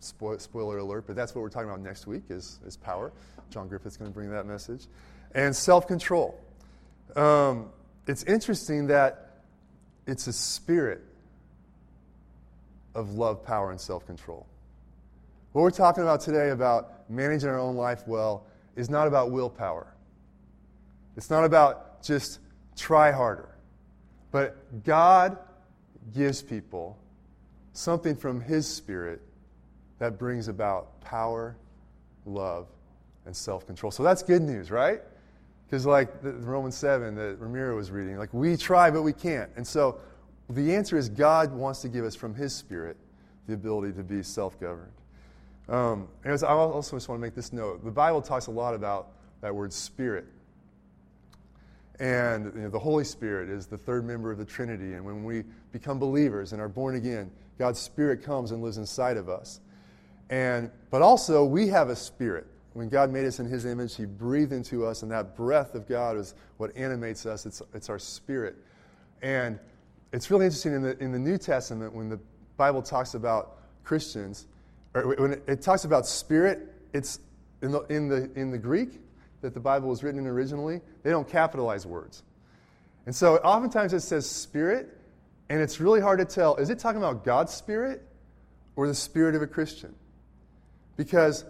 spoiler 0.00 0.78
alert, 0.78 1.06
but 1.06 1.16
that's 1.16 1.34
what 1.34 1.42
we're 1.42 1.48
talking 1.48 1.68
about 1.68 1.80
next 1.80 2.06
week 2.06 2.24
is, 2.28 2.58
is 2.66 2.76
power. 2.76 3.12
John 3.50 3.68
Griffith's 3.68 3.96
going 3.96 4.10
to 4.10 4.14
bring 4.14 4.30
that 4.30 4.46
message. 4.46 4.86
And 5.34 5.54
self 5.54 5.86
control. 5.86 6.38
Um, 7.16 7.70
it's 8.06 8.24
interesting 8.24 8.88
that 8.88 9.40
it's 10.06 10.26
a 10.26 10.32
spirit 10.32 11.02
of 12.94 13.14
love, 13.14 13.44
power, 13.44 13.70
and 13.70 13.80
self 13.80 14.06
control. 14.06 14.46
What 15.52 15.62
we're 15.62 15.70
talking 15.70 16.02
about 16.02 16.20
today 16.20 16.50
about 16.50 17.08
managing 17.10 17.48
our 17.48 17.58
own 17.58 17.76
life 17.76 18.06
well 18.06 18.46
is 18.76 18.88
not 18.88 19.06
about 19.06 19.30
willpower. 19.30 19.86
It's 21.16 21.30
not 21.30 21.44
about 21.44 22.02
just 22.02 22.40
try 22.76 23.12
harder. 23.12 23.48
But 24.30 24.82
God 24.84 25.36
gives 26.14 26.42
people 26.42 26.98
something 27.74 28.16
from 28.16 28.40
His 28.40 28.66
Spirit 28.66 29.20
that 29.98 30.18
brings 30.18 30.48
about 30.48 31.00
power, 31.02 31.56
love, 32.24 32.66
and 33.26 33.36
self 33.36 33.66
control. 33.66 33.90
So 33.90 34.02
that's 34.02 34.22
good 34.22 34.42
news, 34.42 34.70
right? 34.70 35.02
Because, 35.66 35.86
like 35.86 36.22
the 36.22 36.32
Romans 36.32 36.76
7 36.76 37.14
that 37.14 37.38
Ramiro 37.38 37.76
was 37.76 37.90
reading, 37.90 38.16
like 38.18 38.32
we 38.32 38.56
try, 38.56 38.90
but 38.90 39.02
we 39.02 39.12
can't. 39.12 39.50
And 39.56 39.66
so 39.66 40.00
the 40.50 40.74
answer 40.74 40.96
is 40.96 41.08
God 41.08 41.52
wants 41.52 41.80
to 41.82 41.88
give 41.88 42.04
us 42.04 42.14
from 42.14 42.34
His 42.34 42.54
Spirit 42.54 42.96
the 43.46 43.54
ability 43.54 43.92
to 43.94 44.02
be 44.02 44.22
self 44.22 44.58
governed. 44.60 44.92
Um, 45.68 46.08
and 46.24 46.32
I 46.42 46.46
also 46.46 46.96
just 46.96 47.08
want 47.08 47.20
to 47.20 47.22
make 47.22 47.34
this 47.34 47.52
note 47.52 47.84
the 47.84 47.90
Bible 47.90 48.20
talks 48.22 48.46
a 48.46 48.50
lot 48.50 48.74
about 48.74 49.08
that 49.40 49.54
word 49.54 49.72
spirit. 49.72 50.26
And 52.00 52.52
you 52.54 52.62
know, 52.62 52.70
the 52.70 52.78
Holy 52.78 53.04
Spirit 53.04 53.48
is 53.48 53.66
the 53.66 53.78
third 53.78 54.04
member 54.04 54.30
of 54.30 54.38
the 54.38 54.44
Trinity. 54.44 54.94
And 54.94 55.04
when 55.04 55.24
we 55.24 55.44
become 55.70 55.98
believers 55.98 56.52
and 56.52 56.60
are 56.60 56.68
born 56.68 56.96
again, 56.96 57.30
God's 57.58 57.78
Spirit 57.78 58.22
comes 58.22 58.50
and 58.50 58.62
lives 58.62 58.78
inside 58.78 59.16
of 59.16 59.28
us. 59.28 59.60
And, 60.30 60.70
but 60.90 61.02
also, 61.02 61.44
we 61.44 61.68
have 61.68 61.90
a 61.90 61.96
spirit. 61.96 62.46
When 62.72 62.88
God 62.88 63.10
made 63.10 63.26
us 63.26 63.38
in 63.38 63.46
His 63.46 63.66
image, 63.66 63.94
He 63.96 64.06
breathed 64.06 64.52
into 64.52 64.86
us, 64.86 65.02
and 65.02 65.12
that 65.12 65.36
breath 65.36 65.74
of 65.74 65.86
God 65.86 66.16
is 66.16 66.34
what 66.56 66.74
animates 66.74 67.26
us. 67.26 67.44
It's, 67.44 67.60
it's 67.74 67.90
our 67.90 67.98
spirit. 67.98 68.56
And 69.20 69.58
it's 70.12 70.30
really 70.30 70.46
interesting 70.46 70.74
in 70.74 70.82
the, 70.82 70.98
in 71.02 71.12
the 71.12 71.18
New 71.18 71.38
Testament 71.38 71.94
when 71.94 72.08
the 72.08 72.20
Bible 72.56 72.82
talks 72.82 73.14
about 73.14 73.58
Christians, 73.84 74.46
or 74.94 75.14
when 75.16 75.32
it, 75.32 75.42
it 75.46 75.62
talks 75.62 75.84
about 75.84 76.06
spirit, 76.06 76.72
it's 76.92 77.18
in 77.62 77.72
the, 77.72 77.80
in, 77.82 78.08
the, 78.08 78.30
in 78.34 78.50
the 78.50 78.58
Greek 78.58 79.00
that 79.40 79.54
the 79.54 79.60
Bible 79.60 79.88
was 79.88 80.02
written 80.02 80.20
in 80.20 80.26
originally, 80.26 80.80
they 81.02 81.10
don't 81.10 81.28
capitalize 81.28 81.86
words. 81.86 82.22
And 83.06 83.14
so 83.14 83.36
oftentimes 83.38 83.92
it 83.92 84.00
says 84.00 84.28
spirit, 84.28 84.96
and 85.48 85.60
it's 85.60 85.80
really 85.80 86.00
hard 86.00 86.18
to 86.20 86.24
tell 86.24 86.56
is 86.56 86.70
it 86.70 86.78
talking 86.78 86.98
about 86.98 87.24
God's 87.24 87.52
spirit 87.52 88.06
or 88.76 88.86
the 88.86 88.94
spirit 88.94 89.34
of 89.34 89.42
a 89.42 89.46
Christian? 89.46 89.94
because 90.96 91.44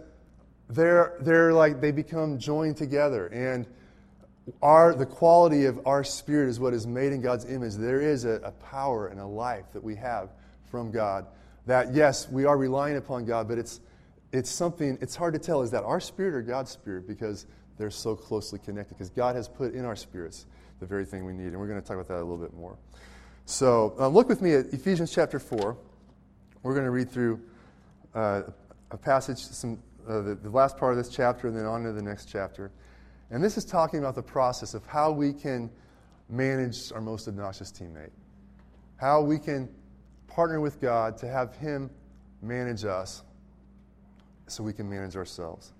they're, 0.69 1.17
they're 1.21 1.53
like 1.53 1.81
they 1.81 1.91
become 1.91 2.37
joined 2.37 2.77
together 2.77 3.27
and 3.27 3.67
our, 4.61 4.93
the 4.93 5.05
quality 5.05 5.65
of 5.65 5.79
our 5.85 6.03
spirit 6.03 6.49
is 6.49 6.59
what 6.59 6.73
is 6.73 6.85
made 6.85 7.13
in 7.13 7.21
God's 7.21 7.45
image. 7.45 7.75
There 7.75 8.01
is 8.01 8.25
a, 8.25 8.41
a 8.43 8.51
power 8.51 9.07
and 9.07 9.19
a 9.19 9.25
life 9.25 9.65
that 9.73 9.83
we 9.83 9.95
have 9.95 10.29
from 10.69 10.91
God 10.91 11.25
that, 11.65 11.93
yes, 11.93 12.29
we 12.29 12.45
are 12.45 12.57
relying 12.57 12.97
upon 12.97 13.25
God, 13.25 13.47
but 13.47 13.57
it's, 13.57 13.79
it's 14.31 14.49
something, 14.49 14.97
it's 15.01 15.15
hard 15.15 15.33
to 15.33 15.39
tell 15.39 15.61
is 15.61 15.71
that 15.71 15.83
our 15.83 15.99
spirit 15.99 16.33
or 16.33 16.41
God's 16.41 16.71
spirit 16.71 17.07
because 17.07 17.45
they're 17.77 17.89
so 17.89 18.15
closely 18.15 18.59
connected 18.59 18.95
because 18.95 19.09
God 19.09 19.35
has 19.35 19.47
put 19.47 19.73
in 19.73 19.85
our 19.85 19.95
spirits 19.95 20.45
the 20.79 20.85
very 20.85 21.05
thing 21.05 21.25
we 21.25 21.33
need. 21.33 21.47
And 21.47 21.59
we're 21.59 21.67
going 21.67 21.81
to 21.81 21.87
talk 21.87 21.95
about 21.95 22.07
that 22.09 22.17
a 22.17 22.25
little 22.25 22.37
bit 22.37 22.53
more. 22.53 22.77
So 23.45 23.95
uh, 23.99 24.07
look 24.07 24.27
with 24.27 24.41
me 24.41 24.53
at 24.53 24.67
Ephesians 24.67 25.13
chapter 25.13 25.39
4. 25.39 25.77
We're 26.63 26.73
going 26.73 26.85
to 26.85 26.91
read 26.91 27.09
through 27.09 27.41
uh, 28.13 28.43
a 28.91 28.97
passage, 28.97 29.37
some, 29.37 29.79
uh, 30.07 30.21
the, 30.21 30.35
the 30.35 30.49
last 30.49 30.77
part 30.77 30.91
of 30.91 30.97
this 30.97 31.09
chapter, 31.09 31.47
and 31.47 31.57
then 31.57 31.65
on 31.65 31.83
to 31.83 31.91
the 31.91 32.01
next 32.01 32.29
chapter. 32.29 32.71
And 33.33 33.43
this 33.43 33.57
is 33.57 33.65
talking 33.65 33.97
about 33.97 34.13
the 34.13 34.21
process 34.21 34.75
of 34.75 34.85
how 34.85 35.11
we 35.11 35.33
can 35.33 35.71
manage 36.29 36.91
our 36.91 37.01
most 37.01 37.27
obnoxious 37.27 37.71
teammate, 37.71 38.11
how 38.97 39.21
we 39.21 39.39
can 39.39 39.67
partner 40.27 40.61
with 40.61 40.79
God 40.79 41.17
to 41.17 41.27
have 41.27 41.55
Him 41.55 41.89
manage 42.43 42.85
us 42.85 43.23
so 44.45 44.63
we 44.63 44.71
can 44.71 44.87
manage 44.87 45.15
ourselves. 45.15 45.73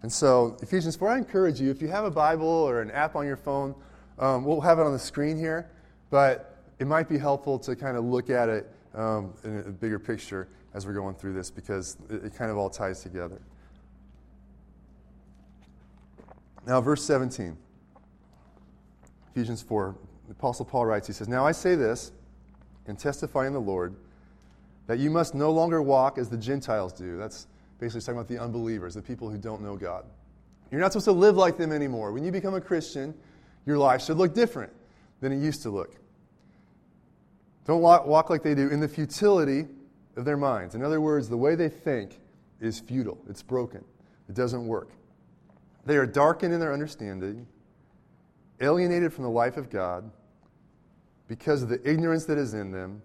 And 0.00 0.10
so, 0.10 0.56
Ephesians 0.62 0.96
4, 0.96 1.10
I 1.10 1.18
encourage 1.18 1.60
you, 1.60 1.70
if 1.70 1.82
you 1.82 1.88
have 1.88 2.06
a 2.06 2.10
Bible 2.10 2.48
or 2.48 2.80
an 2.80 2.90
app 2.90 3.16
on 3.16 3.26
your 3.26 3.36
phone, 3.36 3.74
um, 4.18 4.42
we'll 4.42 4.62
have 4.62 4.78
it 4.78 4.86
on 4.86 4.92
the 4.92 4.98
screen 4.98 5.36
here, 5.36 5.70
but 6.08 6.56
it 6.78 6.86
might 6.86 7.08
be 7.08 7.18
helpful 7.18 7.58
to 7.60 7.76
kind 7.76 7.98
of 7.98 8.04
look 8.04 8.30
at 8.30 8.48
it 8.48 8.72
um, 8.94 9.34
in 9.44 9.58
a 9.58 9.70
bigger 9.70 9.98
picture 9.98 10.48
as 10.72 10.86
we're 10.86 10.94
going 10.94 11.16
through 11.16 11.34
this 11.34 11.50
because 11.50 11.98
it, 12.08 12.24
it 12.24 12.34
kind 12.34 12.50
of 12.50 12.56
all 12.56 12.70
ties 12.70 13.02
together. 13.02 13.42
Now, 16.66 16.80
verse 16.80 17.04
17, 17.04 17.56
Ephesians 19.30 19.62
4, 19.62 19.94
the 20.26 20.32
Apostle 20.32 20.64
Paul 20.64 20.86
writes, 20.86 21.06
he 21.06 21.12
says, 21.12 21.28
Now 21.28 21.46
I 21.46 21.52
say 21.52 21.74
this 21.74 22.12
and 22.86 22.98
testify 22.98 23.46
in 23.46 23.52
the 23.52 23.60
Lord 23.60 23.94
that 24.86 24.98
you 24.98 25.10
must 25.10 25.34
no 25.34 25.50
longer 25.50 25.82
walk 25.82 26.18
as 26.18 26.28
the 26.28 26.36
Gentiles 26.36 26.92
do. 26.92 27.16
That's 27.16 27.46
basically 27.78 28.00
talking 28.00 28.18
about 28.18 28.28
the 28.28 28.38
unbelievers, 28.38 28.94
the 28.94 29.02
people 29.02 29.28
who 29.30 29.38
don't 29.38 29.62
know 29.62 29.76
God. 29.76 30.04
You're 30.70 30.80
not 30.80 30.92
supposed 30.92 31.06
to 31.06 31.12
live 31.12 31.36
like 31.36 31.56
them 31.56 31.72
anymore. 31.72 32.12
When 32.12 32.24
you 32.24 32.32
become 32.32 32.54
a 32.54 32.60
Christian, 32.60 33.14
your 33.66 33.78
life 33.78 34.02
should 34.02 34.16
look 34.16 34.34
different 34.34 34.72
than 35.20 35.32
it 35.32 35.38
used 35.38 35.62
to 35.62 35.70
look. 35.70 35.96
Don't 37.66 37.80
walk, 37.80 38.28
like 38.28 38.42
they 38.42 38.54
do 38.54 38.68
in 38.68 38.80
the 38.80 38.88
futility 38.88 39.66
of 40.16 40.24
their 40.24 40.36
minds. 40.36 40.74
In 40.74 40.82
other 40.82 41.00
words, 41.00 41.28
the 41.28 41.36
way 41.36 41.54
they 41.54 41.68
think 41.68 42.18
is 42.60 42.78
futile, 42.78 43.18
it's 43.28 43.42
broken, 43.42 43.84
it 44.28 44.34
doesn't 44.34 44.66
work. 44.66 44.90
They 45.86 45.96
are 45.96 46.06
darkened 46.06 46.54
in 46.54 46.60
their 46.60 46.72
understanding, 46.72 47.46
alienated 48.60 49.12
from 49.12 49.24
the 49.24 49.30
life 49.30 49.56
of 49.56 49.70
God 49.70 50.10
because 51.28 51.62
of 51.62 51.68
the 51.68 51.80
ignorance 51.88 52.24
that 52.26 52.38
is 52.38 52.54
in 52.54 52.70
them 52.70 53.02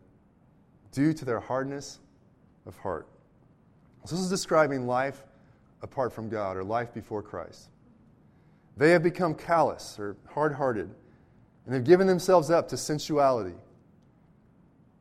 due 0.92 1.14
to 1.14 1.26
their 1.26 1.40
hardness 1.40 2.00
of 2.66 2.78
heart. 2.78 3.08
So, 4.06 4.16
this 4.16 4.24
is 4.24 4.30
describing 4.30 4.88
life 4.88 5.24
apart 5.82 6.14
from 6.14 6.30
God 6.30 6.58
or 6.58 6.64
life 6.64 6.94
before 6.94 7.22
Christ. 7.22 7.70
They 8.78 8.92
have 8.92 9.04
become 9.04 9.36
callous 9.36 9.98
or 10.00 10.16
hard 10.28 10.54
hearted, 10.54 10.90
and 11.66 11.76
have 11.76 11.84
given 11.84 12.08
themselves 12.08 12.50
up 12.50 12.70
to 12.70 12.78
sensuality 12.78 13.56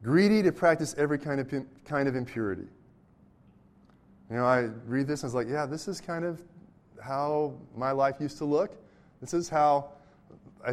greedy 0.02 0.42
to 0.42 0.52
practice 0.52 0.94
every 0.98 1.18
kind 1.18 1.40
of, 1.40 1.52
kind 1.84 2.08
of 2.08 2.16
impurity. 2.16 2.68
You 4.30 4.36
know, 4.36 4.44
I 4.44 4.68
read 4.86 5.06
this 5.06 5.22
and 5.22 5.26
I 5.26 5.28
was 5.28 5.34
like, 5.34 5.48
yeah, 5.48 5.66
this 5.66 5.88
is 5.88 6.00
kind 6.00 6.24
of 6.24 6.42
how 7.02 7.54
my 7.76 7.92
life 7.92 8.16
used 8.20 8.38
to 8.38 8.44
look. 8.44 8.76
This 9.20 9.34
is 9.34 9.48
how 9.48 9.90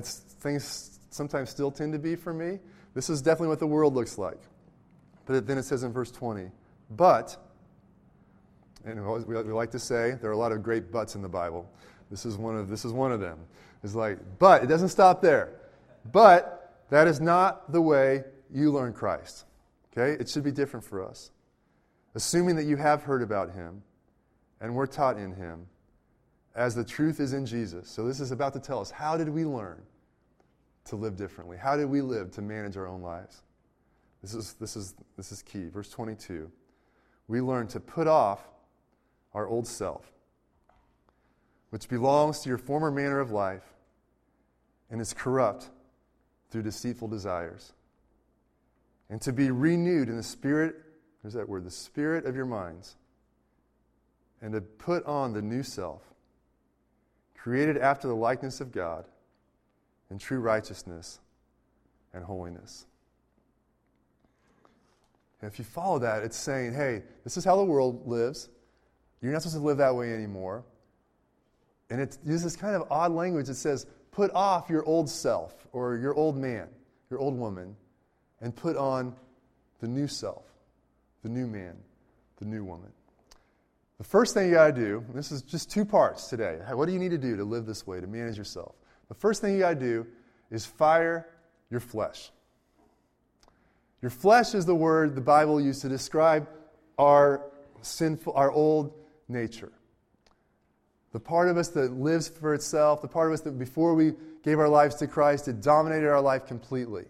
things 0.02 1.00
sometimes 1.10 1.50
still 1.50 1.72
tend 1.72 1.94
to 1.94 2.00
be 2.00 2.16
for 2.16 2.34
me. 2.34 2.60
This 2.94 3.10
is 3.10 3.22
definitely 3.22 3.50
what 3.50 3.60
the 3.60 3.68
world 3.68 3.94
looks 3.94 4.18
like. 4.18 4.40
But 5.26 5.48
then 5.48 5.58
it 5.58 5.64
says 5.64 5.84
in 5.84 5.92
verse 5.92 6.12
20, 6.12 6.50
but, 6.92 7.36
and 8.86 9.04
we 9.26 9.36
like 9.36 9.72
to 9.72 9.80
say, 9.80 10.18
there 10.22 10.30
are 10.30 10.34
a 10.34 10.38
lot 10.38 10.52
of 10.52 10.62
great 10.62 10.92
buts 10.92 11.16
in 11.16 11.22
the 11.22 11.30
Bible. 11.30 11.70
This 12.12 12.26
is 12.26 12.38
one 12.38 12.56
of, 12.56 12.70
this 12.70 12.86
is 12.86 12.94
one 12.94 13.12
of 13.12 13.20
them. 13.20 13.40
It's 13.84 13.96
like, 13.96 14.20
but 14.40 14.64
it 14.64 14.68
doesn't 14.68 14.90
stop 14.90 15.22
there. 15.22 15.54
But 16.12 16.84
that 16.90 17.08
is 17.08 17.20
not 17.20 17.72
the 17.72 17.82
way 17.82 18.24
you 18.54 18.72
learn 18.72 18.94
Christ. 18.94 19.46
Okay? 19.92 20.20
It 20.22 20.30
should 20.30 20.44
be 20.44 20.52
different 20.52 20.86
for 20.86 21.04
us. 21.04 21.32
Assuming 22.14 22.56
that 22.58 22.66
you 22.66 22.78
have 22.78 23.04
heard 23.04 23.22
about 23.22 23.52
him 23.52 23.82
and 24.62 24.76
we're 24.76 24.86
taught 24.86 25.18
in 25.18 25.34
him 25.34 25.68
as 26.56 26.76
the 26.76 26.84
truth 26.84 27.20
is 27.20 27.34
in 27.34 27.46
Jesus. 27.46 27.90
So 27.90 28.08
this 28.08 28.20
is 28.20 28.32
about 28.32 28.54
to 28.54 28.60
tell 28.60 28.80
us 28.80 28.92
how 28.92 29.18
did 29.18 29.30
we 29.30 29.46
learn 29.46 29.82
to 30.86 30.96
live 30.96 31.16
differently? 31.16 31.58
How 31.58 31.76
did 31.76 31.86
we 31.86 32.02
live 32.02 32.32
to 32.32 32.42
manage 32.42 32.78
our 32.78 32.88
own 32.88 33.02
lives? 33.02 33.42
This 34.22 34.34
is, 34.34 34.54
this 34.54 34.76
is, 34.76 34.96
this 35.18 35.32
is 35.32 35.42
key. 35.42 35.66
Verse 35.66 35.90
22. 35.90 36.52
We 37.28 37.42
learn 37.42 37.68
to 37.68 37.80
put 37.80 38.08
off 38.08 38.48
our 39.34 39.48
old 39.48 39.68
self, 39.68 40.12
which 41.72 41.90
belongs 41.90 42.40
to 42.42 42.50
your 42.50 42.58
former 42.58 42.92
manner 42.92 43.20
of 43.20 43.32
life 43.32 43.64
and 44.90 45.02
is 45.02 45.14
corrupt 45.14 45.70
through 46.50 46.64
deceitful 46.64 47.08
desires 47.08 47.74
and 49.10 49.22
to 49.22 49.32
be 49.32 49.52
renewed 49.52 50.10
in 50.10 50.18
the 50.18 50.24
spirit, 50.24 50.76
there's 51.22 51.34
that 51.34 51.48
word, 51.48 51.64
the 51.64 51.72
spirit 51.72 52.26
of 52.26 52.36
your 52.36 52.46
minds, 52.46 52.96
and 54.42 54.54
to 54.54 54.62
put 54.62 55.06
on 55.06 55.34
the 55.34 55.42
new 55.42 55.64
self, 55.64 56.02
created 57.46 57.78
after 57.78 58.08
the 58.08 58.16
likeness 58.16 58.60
of 58.60 58.72
God 58.72 59.06
in 60.10 60.18
true 60.18 60.40
righteousness 60.40 61.20
and 62.12 62.24
holiness. 62.24 62.88
And 65.40 65.52
if 65.52 65.60
you 65.60 65.64
follow 65.64 66.00
that, 66.00 66.24
it's 66.24 66.38
saying, 66.38 66.74
hey, 66.74 67.04
this 67.24 67.38
is 67.38 67.46
how 67.46 67.56
the 67.56 67.64
world 67.64 68.08
lives. 68.08 68.50
You're 69.22 69.32
not 69.32 69.44
supposed 69.44 69.58
to 69.58 69.64
live 69.64 69.78
that 69.78 69.96
way 69.96 70.12
anymore. 70.12 70.64
And 71.92 72.02
it 72.02 72.18
uses 72.26 72.46
this 72.46 72.56
kind 72.56 72.76
of 72.76 72.88
odd 72.90 73.12
language 73.12 73.46
that 73.46 73.54
says, 73.54 73.86
put 74.10 74.32
off 74.32 74.68
your 74.68 74.84
old 74.84 75.08
self 75.08 75.68
or 75.72 75.98
your 75.98 76.16
old 76.16 76.36
man, 76.36 76.68
your 77.12 77.20
old 77.20 77.38
woman, 77.38 77.76
and 78.42 78.56
put 78.56 78.76
on 78.76 79.16
the 79.82 79.88
new 79.88 80.08
self, 80.08 80.46
the 81.22 81.30
new 81.30 81.46
man, 81.46 81.76
the 82.38 82.46
new 82.46 82.64
woman. 82.64 82.90
The 83.98 84.04
first 84.04 84.34
thing 84.34 84.48
you 84.50 84.56
got 84.56 84.68
to 84.68 84.74
do, 84.74 85.06
this 85.14 85.32
is 85.32 85.42
just 85.42 85.72
two 85.72 85.86
parts 85.86 86.28
today. 86.28 86.60
What 86.72 86.86
do 86.86 86.92
you 86.92 87.00
need 87.00 87.12
to 87.12 87.18
do 87.18 87.38
to 87.38 87.46
live 87.46 87.66
this 87.66 87.88
way, 87.88 88.02
to 88.02 88.08
manage 88.08 88.38
yourself? 88.38 88.76
The 89.08 89.14
first 89.14 89.42
thing 89.42 89.54
you 89.54 89.60
got 89.60 89.76
to 89.76 89.80
do 89.80 90.08
is 90.52 90.66
fire 90.66 91.28
your 91.70 91.80
flesh. 91.80 92.32
Your 94.02 94.12
flesh 94.12 94.54
is 94.54 94.66
the 94.66 94.76
word 94.76 95.16
the 95.16 95.22
Bible 95.22 95.62
used 95.62 95.82
to 95.82 95.90
describe 95.90 96.48
our 96.98 97.50
sinful, 97.82 98.34
our 98.34 98.52
old 98.52 98.94
nature. 99.30 99.72
The 101.14 101.20
part 101.20 101.48
of 101.48 101.58
us 101.58 101.70
that 101.70 101.94
lives 101.94 102.28
for 102.28 102.54
itself, 102.54 103.02
the 103.02 103.08
part 103.08 103.30
of 103.30 103.34
us 103.34 103.42
that 103.42 103.58
before 103.58 103.96
we 103.96 104.14
gave 104.44 104.60
our 104.60 104.68
lives 104.68 104.96
to 104.96 105.08
Christ, 105.08 105.48
it 105.48 105.62
dominated 105.62 106.10
our 106.10 106.22
life 106.22 106.46
completely. 106.46 107.06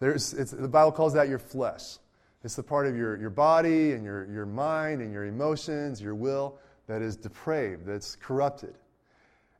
There's, 0.00 0.32
the 0.32 0.68
Bible 0.68 0.92
calls 0.92 1.14
that 1.14 1.28
your 1.28 1.38
flesh. 1.38 1.98
It's 2.44 2.56
the 2.56 2.62
part 2.62 2.86
of 2.86 2.96
your, 2.96 3.16
your 3.16 3.30
body 3.30 3.92
and 3.92 4.04
your, 4.04 4.30
your 4.30 4.46
mind 4.46 5.02
and 5.02 5.12
your 5.12 5.26
emotions, 5.26 6.00
your 6.00 6.14
will 6.14 6.58
that 6.86 7.02
is 7.02 7.16
depraved, 7.16 7.86
that's 7.86 8.16
corrupted. 8.16 8.74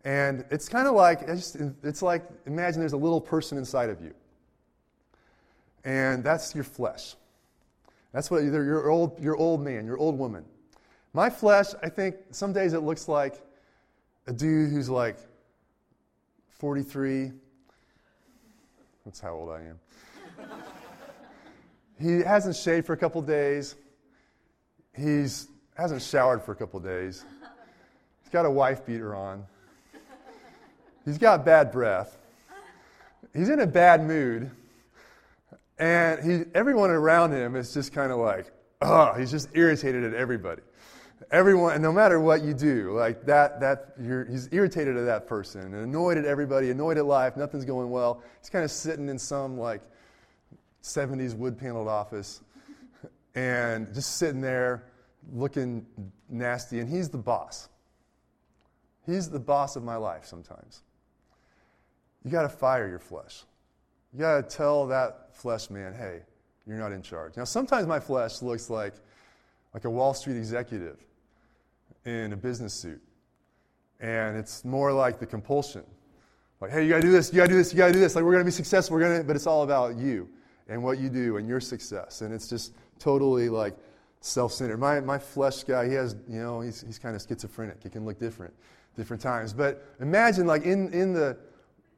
And 0.04 0.44
it's 0.50 0.68
kind 0.68 0.88
of 0.88 0.94
like, 0.94 1.22
it's, 1.22 1.56
it's 1.82 2.02
like, 2.02 2.24
imagine 2.46 2.80
there's 2.80 2.92
a 2.92 2.96
little 2.96 3.20
person 3.20 3.58
inside 3.58 3.90
of 3.90 4.00
you. 4.00 4.14
And 5.84 6.22
that's 6.22 6.54
your 6.54 6.64
flesh. 6.64 7.14
That's 8.12 8.30
what 8.30 8.42
either 8.42 8.64
your 8.64 8.90
old, 8.90 9.20
your 9.20 9.36
old 9.36 9.60
man, 9.60 9.84
your 9.86 9.98
old 9.98 10.18
woman. 10.18 10.44
My 11.12 11.28
flesh, 11.28 11.66
I 11.82 11.88
think 11.88 12.16
some 12.30 12.52
days 12.52 12.72
it 12.72 12.80
looks 12.80 13.08
like 13.08 13.42
a 14.26 14.32
dude 14.32 14.70
who's 14.70 14.88
like 14.88 15.18
43. 16.50 17.32
That's 19.04 19.20
how 19.20 19.34
old 19.34 19.50
I 19.50 19.60
am. 19.60 19.78
He 22.00 22.20
hasn't 22.20 22.56
shaved 22.56 22.86
for 22.86 22.92
a 22.92 22.96
couple 22.96 23.20
days. 23.22 23.76
He's 24.94 25.48
hasn't 25.76 26.02
showered 26.02 26.42
for 26.42 26.52
a 26.52 26.56
couple 26.56 26.80
days. 26.80 27.24
He's 28.22 28.32
got 28.32 28.44
a 28.44 28.50
wife 28.50 28.84
beater 28.84 29.14
on. 29.14 29.44
He's 31.04 31.18
got 31.18 31.44
bad 31.44 31.72
breath. 31.72 32.18
He's 33.34 33.48
in 33.48 33.60
a 33.60 33.66
bad 33.66 34.04
mood. 34.04 34.50
And 35.78 36.24
he, 36.24 36.44
everyone 36.54 36.90
around 36.90 37.32
him 37.32 37.54
is 37.54 37.72
just 37.72 37.92
kind 37.92 38.10
of 38.10 38.18
like, 38.18 38.50
oh, 38.82 39.14
he's 39.14 39.30
just 39.30 39.48
irritated 39.54 40.02
at 40.02 40.14
everybody. 40.14 40.62
Everyone, 41.30 41.74
and 41.74 41.82
no 41.82 41.92
matter 41.92 42.20
what 42.20 42.42
you 42.42 42.54
do, 42.54 42.92
like 42.96 43.24
that, 43.26 43.60
that 43.60 43.94
you're 44.00 44.24
he's 44.24 44.48
irritated 44.50 44.96
at 44.96 45.04
that 45.06 45.26
person 45.26 45.60
and 45.60 45.74
annoyed 45.74 46.16
at 46.16 46.24
everybody, 46.24 46.70
annoyed 46.70 46.96
at 46.96 47.06
life, 47.06 47.36
nothing's 47.36 47.64
going 47.64 47.90
well. 47.90 48.22
He's 48.40 48.50
kind 48.50 48.64
of 48.64 48.70
sitting 48.70 49.08
in 49.08 49.18
some 49.18 49.58
like 49.58 49.82
70s 50.88 51.34
wood 51.34 51.58
paneled 51.58 51.88
office 51.88 52.40
and 53.34 53.92
just 53.94 54.16
sitting 54.16 54.40
there 54.40 54.84
looking 55.32 55.86
nasty, 56.28 56.80
and 56.80 56.88
he's 56.88 57.08
the 57.08 57.18
boss. 57.18 57.68
He's 59.06 59.30
the 59.30 59.38
boss 59.38 59.76
of 59.76 59.82
my 59.82 59.96
life 59.96 60.24
sometimes. 60.24 60.82
You 62.24 62.30
got 62.30 62.42
to 62.42 62.48
fire 62.48 62.88
your 62.88 62.98
flesh. 62.98 63.44
You 64.12 64.20
got 64.20 64.36
to 64.36 64.56
tell 64.56 64.86
that 64.88 65.34
flesh 65.34 65.70
man, 65.70 65.94
hey, 65.94 66.20
you're 66.66 66.78
not 66.78 66.92
in 66.92 67.02
charge. 67.02 67.36
Now, 67.36 67.44
sometimes 67.44 67.86
my 67.86 68.00
flesh 68.00 68.42
looks 68.42 68.68
like, 68.68 68.94
like 69.74 69.84
a 69.84 69.90
Wall 69.90 70.14
Street 70.14 70.36
executive 70.36 70.98
in 72.04 72.32
a 72.32 72.36
business 72.36 72.74
suit. 72.74 73.00
And 74.00 74.36
it's 74.36 74.64
more 74.64 74.92
like 74.92 75.18
the 75.18 75.26
compulsion. 75.26 75.84
Like, 76.60 76.70
hey, 76.70 76.82
you 76.82 76.88
gotta 76.88 77.02
do 77.02 77.12
this, 77.12 77.32
you 77.32 77.36
gotta 77.36 77.50
do 77.50 77.56
this, 77.56 77.72
you 77.72 77.78
gotta 77.78 77.92
do 77.92 78.00
this. 78.00 78.16
Like, 78.16 78.24
we're 78.24 78.32
gonna 78.32 78.44
be 78.44 78.50
successful, 78.50 78.96
we're 78.96 79.02
gonna, 79.02 79.24
but 79.24 79.36
it's 79.36 79.46
all 79.46 79.62
about 79.62 79.96
you 79.96 80.28
and 80.68 80.82
what 80.82 80.98
you 80.98 81.08
do 81.08 81.36
and 81.36 81.48
your 81.48 81.60
success. 81.60 82.20
And 82.20 82.32
it's 82.32 82.48
just 82.48 82.72
totally 82.98 83.48
like 83.48 83.76
self 84.20 84.52
centered. 84.52 84.78
My, 84.78 85.00
my 85.00 85.18
flesh 85.18 85.64
guy, 85.64 85.88
he 85.88 85.94
has, 85.94 86.16
you 86.28 86.40
know, 86.40 86.60
he's, 86.60 86.82
he's 86.82 86.98
kind 86.98 87.16
of 87.16 87.22
schizophrenic. 87.22 87.82
He 87.82 87.88
can 87.88 88.04
look 88.04 88.18
different 88.18 88.54
different 88.98 89.22
times. 89.22 89.54
But 89.54 89.86
imagine, 90.00 90.46
like, 90.46 90.64
in, 90.64 90.92
in 90.92 91.14
the, 91.14 91.38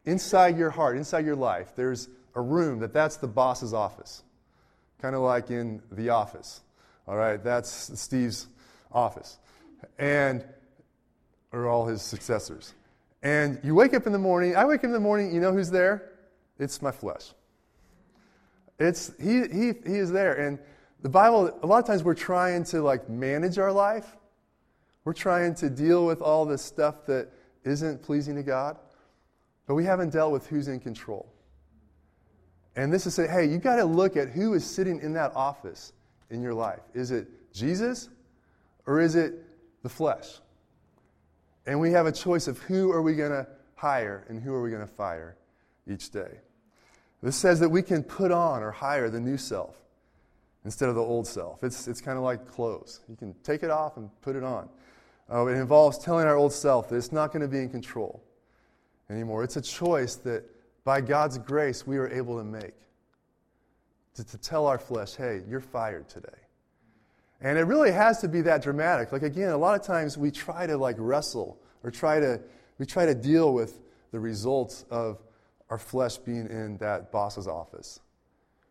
inside 0.05 0.57
your 0.57 0.71
heart, 0.71 0.97
inside 0.97 1.25
your 1.25 1.35
life, 1.35 1.73
there's 1.75 2.09
a 2.37 2.41
room 2.41 2.79
that 2.81 2.93
that's 2.93 3.17
the 3.17 3.27
boss's 3.27 3.75
office. 3.75 4.23
Kind 5.03 5.17
of 5.17 5.23
like 5.23 5.51
in 5.51 5.83
the 5.91 6.11
office. 6.11 6.61
All 7.09 7.17
right, 7.17 7.43
that's 7.43 7.99
Steve's 7.99 8.47
office. 8.93 9.39
And, 9.99 10.45
or 11.53 11.67
all 11.67 11.87
his 11.87 12.03
successors. 12.03 12.75
And 13.23 13.59
you 13.65 13.75
wake 13.75 13.95
up 13.95 14.07
in 14.07 14.13
the 14.13 14.19
morning, 14.19 14.55
I 14.55 14.65
wake 14.67 14.81
up 14.81 14.85
in 14.85 14.93
the 14.93 15.01
morning, 15.01 15.35
you 15.35 15.41
know 15.41 15.53
who's 15.53 15.71
there? 15.71 16.13
It's 16.59 16.81
my 16.81 16.93
flesh. 16.93 17.33
It's, 18.81 19.13
he, 19.21 19.43
he, 19.43 19.73
he 19.87 19.97
is 19.99 20.11
there. 20.11 20.35
And 20.35 20.59
the 21.03 21.09
Bible, 21.11 21.57
a 21.63 21.67
lot 21.67 21.79
of 21.79 21.87
times 21.87 22.03
we're 22.03 22.15
trying 22.15 22.65
to 22.65 22.83
like 22.83 23.09
manage 23.09 23.59
our 23.59 23.73
life. 23.73 24.17
We're 25.05 25.13
trying 25.13 25.55
to 25.57 25.71
deal 25.71 26.07
with 26.07 26.21
all 26.23 26.47
this 26.47 26.63
stuff 26.63 27.07
that 27.07 27.29
isn't 27.65 28.03
pleasing 28.03 28.35
to 28.37 28.43
God, 28.43 28.79
but 29.67 29.75
we 29.75 29.85
haven't 29.85 30.13
dealt 30.13 30.33
with 30.33 30.47
who's 30.47 30.69
in 30.69 30.81
control. 30.81 31.31
And 32.77 32.93
this 32.93 33.07
is 33.07 33.15
saying, 33.15 33.31
hey, 33.31 33.47
you 33.47 33.59
got 33.59 33.77
to 33.77 33.85
look 33.85 34.17
at 34.17 34.29
who 34.29 34.55
is 34.55 34.65
sitting 34.65 35.01
in 35.01 35.13
that 35.15 35.33
office 35.35 35.93
in 36.31 36.41
your 36.41 36.55
life. 36.55 36.81
Is 36.95 37.11
it 37.11 37.29
Jesus 37.53 38.09
or 38.87 39.01
is 39.01 39.15
it 39.15 39.35
the 39.83 39.89
flesh? 39.89 40.39
And 41.67 41.79
we 41.81 41.91
have 41.93 42.07
a 42.07 42.13
choice 42.13 42.49
of 42.49 42.59
who 42.61 42.91
are 42.93 43.03
we 43.03 43.15
going 43.15 43.33
to 43.33 43.47
hire 43.75 44.25
and 44.29 44.41
who 44.41 44.55
are 44.55 44.63
we 44.63 44.71
going 44.71 44.87
to 44.87 44.93
fire 44.95 45.37
each 45.87 46.11
day. 46.11 46.39
This 47.23 47.37
says 47.37 47.61
that 47.61 47.69
we 47.69 47.83
can 47.83 48.03
put 48.03 48.33
on 48.33 48.63
or 48.63 48.71
hire 48.71 49.11
the 49.11 49.21
new 49.21 49.37
self 49.37 49.77
instead 50.65 50.89
of 50.89 50.95
the 50.95 51.03
old 51.03 51.27
self. 51.27 51.63
It's, 51.63 51.87
it's 51.89 52.01
kind 52.01 52.17
of 52.17 52.25
like 52.25 52.47
clothes. 52.47 53.01
You 53.09 53.17
can 53.17 53.35
take 53.43 53.63
it 53.63 53.71
off 53.71 53.97
and 53.97 54.11
put 54.23 54.37
it 54.37 54.43
on. 54.43 54.69
Uh, 55.33 55.47
it 55.47 55.57
involves 55.57 55.99
telling 55.99 56.27
our 56.27 56.37
old 56.37 56.53
self 56.53 56.89
that 56.89 56.97
it's 56.97 57.13
not 57.13 57.33
going 57.33 57.43
to 57.43 57.49
be 57.49 57.59
in 57.59 57.69
control 57.69 58.23
anymore. 59.09 59.45
It's 59.45 59.57
a 59.57 59.63
choice 59.63 60.17
that, 60.17 60.45
by 60.85 61.01
God's 61.01 61.39
grace, 61.39 61.87
we 61.87 61.99
are 61.99 62.09
able 62.09 62.39
to 62.39 62.45
make. 62.45 62.75
To, 64.17 64.25
to 64.25 64.39
tell 64.39 64.67
our 64.67 64.79
flesh, 64.79 65.15
hey, 65.15 65.43
you're 65.49 65.61
fired 65.61 66.09
today. 66.09 66.29
And 67.41 67.57
it 67.59 67.63
really 67.63 67.93
has 67.93 68.21
to 68.23 68.29
be 68.29 68.41
that 68.43 68.63
dramatic. 68.63 69.13
Like, 69.13 69.23
again, 69.23 69.51
a 69.51 69.57
lot 69.57 69.79
of 69.79 69.87
times 69.87 70.19
we 70.19 70.31
try 70.31 70.67
to, 70.67 70.77
like, 70.77 70.97
wrestle 70.99 71.59
or 71.85 71.91
try 71.91 72.19
to, 72.19 72.41
we 72.79 72.87
try 72.87 73.07
to 73.07 73.15
deal 73.15 73.55
with 73.55 73.79
the 74.11 74.19
results 74.19 74.85
of 74.91 75.23
our 75.71 75.79
flesh 75.79 76.19
being 76.19 76.49
in 76.49 76.77
that 76.79 77.11
boss's 77.11 77.47
office. 77.47 78.01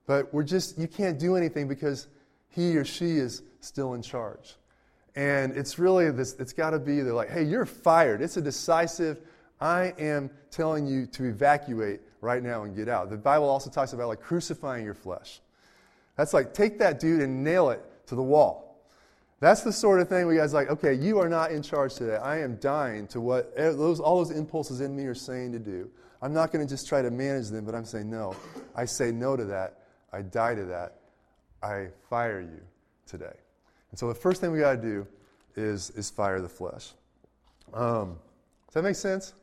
But 0.06 0.34
we're 0.34 0.44
just, 0.44 0.78
you 0.78 0.88
can't 0.88 1.18
do 1.18 1.36
anything 1.36 1.68
because 1.68 2.08
he 2.50 2.78
or 2.78 2.86
she 2.86 3.18
is 3.18 3.44
still 3.62 3.94
in 3.94 4.02
charge. 4.02 4.56
And 5.16 5.56
it's 5.56 5.80
really 5.80 6.12
this, 6.12 6.36
it's 6.40 6.54
got 6.54 6.72
to 6.72 6.80
be, 6.80 7.02
they're 7.02 7.14
like, 7.14 7.30
hey, 7.30 7.44
you're 7.44 7.66
fired. 7.66 8.22
It's 8.22 8.38
a 8.38 8.42
decisive, 8.42 9.20
I 9.62 9.94
am 9.98 10.30
telling 10.52 10.88
you 10.88 11.06
to 11.08 11.26
evacuate 11.26 12.02
right 12.22 12.42
now 12.44 12.64
and 12.64 12.76
get 12.76 12.90
out. 12.90 13.10
The 13.10 13.18
Bible 13.18 13.50
also 13.50 13.70
talks 13.70 13.94
about 13.94 14.08
like 14.08 14.22
crucifying 14.22 14.86
your 14.86 14.94
flesh. 14.94 15.42
That's 16.16 16.34
like, 16.34 16.54
take 16.54 16.80
that 16.80 17.00
dude 17.00 17.22
and 17.22 17.44
nail 17.44 17.70
it 17.70 17.82
to 18.08 18.16
the 18.16 18.24
wall. 18.24 18.82
That's 19.40 19.62
the 19.62 19.72
sort 19.72 20.02
of 20.02 20.10
thing 20.10 20.30
you 20.30 20.36
guys 20.36 20.54
like, 20.54 20.70
okay, 20.70 20.94
you 20.94 21.20
are 21.20 21.30
not 21.30 21.52
in 21.52 21.62
charge 21.62 21.96
today. 21.96 22.18
I 22.18 22.40
am 22.42 22.58
dying 22.58 23.08
to 23.08 23.22
what 23.22 23.54
eh, 23.56 23.70
those, 23.72 24.02
all 24.02 24.18
those 24.18 24.36
impulses 24.36 24.82
in 24.82 24.96
me 24.96 25.06
are 25.06 25.16
saying 25.16 25.54
to 25.54 25.60
do. 25.60 25.90
I'm 26.22 26.34
not 26.34 26.52
going 26.52 26.66
to 26.66 26.70
just 26.70 26.88
try 26.88 27.02
to 27.02 27.12
manage 27.12 27.48
them, 27.48 27.66
but 27.66 27.74
I'm 27.76 27.86
saying, 27.86 28.10
no. 28.10 28.36
I 28.76 28.86
say 28.86 29.12
no 29.12 29.38
to 29.38 29.46
that. 29.46 29.80
I 30.12 30.22
die 30.22 30.56
to 30.56 30.66
that. 30.66 31.00
I 31.64 31.88
fire 32.10 32.42
you 32.42 32.62
today. 33.06 33.36
And 33.92 34.00
so 34.00 34.08
the 34.08 34.16
first 34.16 34.42
thing 34.42 34.52
we 34.52 34.60
got 34.60 34.76
to 34.76 34.82
do 34.82 35.08
is, 35.56 35.92
is 35.92 36.10
fire 36.10 36.42
the 36.42 36.50
flesh. 36.50 36.92
Um, 37.74 38.18
does 38.68 38.74
that 38.74 38.84
make 38.84 38.96
sense? 38.96 39.34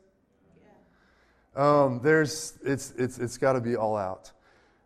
Yeah. 1.55 1.83
Um, 1.83 1.99
there's, 2.03 2.57
it's, 2.63 2.93
it's, 2.97 3.17
it's 3.17 3.37
got 3.37 3.53
to 3.53 3.61
be 3.61 3.75
all 3.75 3.97
out. 3.97 4.31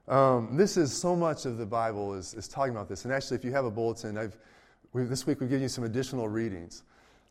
Um, 0.07 0.57
this 0.57 0.77
is 0.77 0.99
so 0.99 1.15
much 1.15 1.45
of 1.45 1.57
the 1.57 1.65
Bible 1.65 2.13
is, 2.13 2.33
is 2.33 2.47
talking 2.47 2.73
about 2.73 2.89
this. 2.89 3.05
And 3.05 3.13
actually, 3.13 3.37
if 3.37 3.45
you 3.45 3.51
have 3.51 3.65
a 3.65 3.71
bulletin, 3.71 4.17
I've, 4.17 4.37
this 4.93 5.25
week 5.25 5.39
we've 5.39 5.49
given 5.49 5.63
you 5.63 5.69
some 5.69 5.83
additional 5.83 6.27
readings 6.27 6.83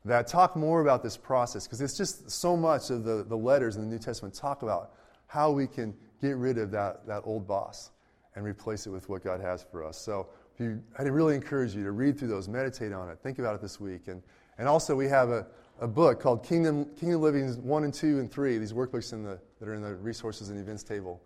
that 0.05 0.27
talk 0.27 0.57
more 0.57 0.81
about 0.81 1.03
this 1.03 1.17
process 1.17 1.67
because 1.67 1.81
it's 1.81 1.97
just 1.97 2.31
so 2.31 2.57
much 2.57 2.91
of 2.91 3.05
the, 3.05 3.25
the 3.25 3.37
letters 3.37 3.77
in 3.77 3.83
the 3.83 3.89
New 3.89 3.99
Testament 3.99 4.35
talk 4.35 4.63
about 4.63 4.93
how 5.27 5.51
we 5.51 5.67
can 5.67 5.95
get 6.21 6.37
rid 6.37 6.59
of 6.59 6.71
that, 6.71 7.07
that 7.07 7.23
old 7.25 7.47
boss 7.47 7.91
and 8.35 8.45
replace 8.45 8.87
it 8.87 8.91
with 8.91 9.09
what 9.09 9.23
God 9.23 9.41
has 9.41 9.65
for 9.71 9.85
us. 9.85 9.99
So 9.99 10.29
you, 10.61 10.83
I 10.99 11.03
really 11.03 11.35
encourage 11.35 11.75
you 11.75 11.83
to 11.85 11.91
read 11.91 12.19
through 12.19 12.29
those, 12.29 12.49
meditate 12.49 12.93
on 12.93 13.09
it, 13.09 13.19
think 13.23 13.39
about 13.39 13.55
it 13.55 13.63
this 13.63 13.81
week. 13.81 14.09
And, 14.09 14.23
and 14.59 14.69
also, 14.69 14.95
we 14.95 15.09
have 15.09 15.31
a, 15.31 15.47
a 15.81 15.89
book 15.89 16.21
called 16.21 16.45
Kingdom, 16.45 16.85
Kingdom 16.99 17.23
Living 17.23 17.49
1 17.49 17.85
and 17.85 17.95
2 17.95 18.19
and 18.19 18.31
3, 18.31 18.59
these 18.59 18.73
workbooks 18.73 19.13
in 19.13 19.25
the, 19.25 19.41
that 19.59 19.69
are 19.69 19.75
in 19.75 19.83
the 19.83 19.95
resources 19.95 20.51
and 20.51 20.61
events 20.61 20.83
table 20.83 21.23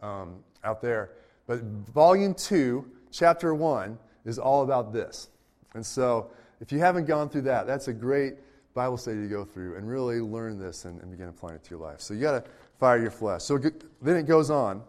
um, 0.00 0.36
out 0.62 0.80
there. 0.80 1.10
But 1.46 1.60
volume 1.62 2.34
2, 2.34 2.88
chapter 3.10 3.54
1, 3.54 3.98
is 4.24 4.38
all 4.38 4.62
about 4.62 4.92
this. 4.92 5.28
And 5.74 5.84
so, 5.84 6.30
if 6.60 6.72
you 6.72 6.78
haven't 6.78 7.06
gone 7.06 7.28
through 7.28 7.42
that, 7.42 7.66
that's 7.66 7.88
a 7.88 7.92
great 7.92 8.34
Bible 8.74 8.96
study 8.96 9.22
to 9.22 9.28
go 9.28 9.44
through 9.44 9.76
and 9.76 9.88
really 9.88 10.20
learn 10.20 10.58
this 10.58 10.84
and, 10.84 11.00
and 11.00 11.10
begin 11.10 11.28
applying 11.28 11.56
it 11.56 11.64
to 11.64 11.70
your 11.70 11.80
life. 11.80 12.00
So, 12.00 12.14
you 12.14 12.20
got 12.20 12.44
to 12.44 12.50
fire 12.78 12.98
your 12.98 13.10
flesh. 13.10 13.42
So, 13.42 13.58
then 13.58 14.16
it 14.16 14.26
goes 14.26 14.50
on, 14.50 14.82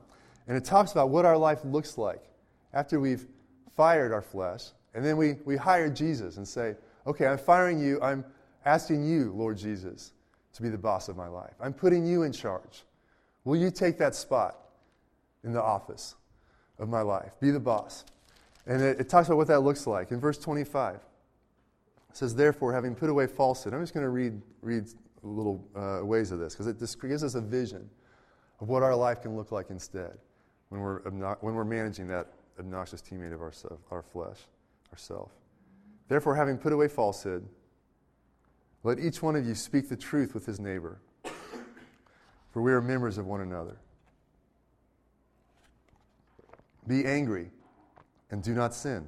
and 0.48 0.58
it 0.58 0.66
talks 0.66 0.92
about 0.92 1.10
what 1.10 1.26
our 1.26 1.38
life 1.38 1.60
looks 1.64 1.98
like 1.98 2.24
after 2.74 3.00
we've 3.00 3.26
fired 3.76 4.12
our 4.12 4.22
flesh, 4.22 4.66
and 4.94 5.06
then 5.06 5.18
we, 5.18 5.34
we 5.46 5.56
hire 5.56 5.90
Jesus 5.90 6.38
and 6.38 6.48
say, 6.48 6.76
okay, 7.08 7.26
I'm 7.26 7.38
firing 7.38 7.80
you. 7.80 8.00
I'm 8.02 8.26
asking 8.66 9.06
you, 9.06 9.32
Lord 9.36 9.58
Jesus, 9.58 10.12
to 10.54 10.62
be 10.62 10.70
the 10.70 10.78
boss 10.78 11.10
of 11.10 11.18
my 11.18 11.28
life. 11.28 11.54
I'm 11.62 11.74
putting 11.74 12.06
you 12.06 12.24
in 12.24 12.32
charge. 12.32 12.84
Will 13.46 13.56
you 13.56 13.72
take 13.72 13.98
that 14.00 14.16
spot 14.16 14.58
in 15.44 15.54
the 15.54 15.62
office 15.62 16.16
of 16.78 16.90
my 16.90 17.02
life? 17.02 17.32
Be 17.40 17.52
the 17.52 17.60
boss. 17.60 18.06
And 18.68 18.82
it, 18.82 19.00
it 19.00 19.10
talks 19.10 19.28
about 19.28 19.38
what 19.38 19.48
that 19.48 19.62
looks 19.62 19.88
like. 19.88 20.12
In 20.12 20.20
verse 20.20 20.38
25, 20.38 21.00
it 22.10 22.18
says, 22.18 22.36
Therefore, 22.36 22.74
having 22.74 22.96
put 22.96 23.10
away 23.10 23.28
falsehood, 23.28 23.74
I'm 23.74 23.82
just 23.82 23.94
going 23.94 24.06
to 24.06 24.10
read, 24.10 24.42
read 24.62 24.86
little 25.22 25.68
uh, 25.76 26.06
ways 26.06 26.32
of 26.32 26.40
this 26.40 26.56
because 26.56 26.68
it 26.68 26.80
gives 27.08 27.24
us 27.24 27.36
a 27.36 27.42
vision 27.42 27.90
of 28.60 28.70
what 28.70 28.84
our 28.84 28.96
life 28.96 29.22
can 29.22 29.36
look 29.36 29.52
like 29.52 29.70
instead 29.70 30.18
when 30.70 30.82
we're, 30.82 31.00
when 31.02 31.56
we're 31.56 31.66
managing 31.66 32.08
that 32.08 32.28
obnoxious 32.60 33.02
teammate 33.02 33.34
of 33.34 33.42
our, 33.42 33.54
our 33.92 34.02
flesh, 34.02 34.38
ourself. 34.92 35.32
Therefore, 36.08 36.36
having 36.36 36.58
put 36.58 36.74
away 36.74 36.88
falsehood, 36.88 37.48
let 38.84 39.00
each 39.00 39.22
one 39.22 39.36
of 39.36 39.46
you 39.46 39.56
speak 39.56 39.90
the 39.90 39.96
truth 39.96 40.34
with 40.34 40.46
his 40.46 40.60
neighbor, 40.60 41.00
for 42.52 42.62
we 42.62 42.72
are 42.72 42.82
members 42.82 43.18
of 43.18 43.26
one 43.26 43.42
another. 43.42 43.78
Be 46.88 47.06
angry 47.06 47.52
and 48.32 48.42
do 48.42 48.54
not 48.54 48.74
sin. 48.74 49.08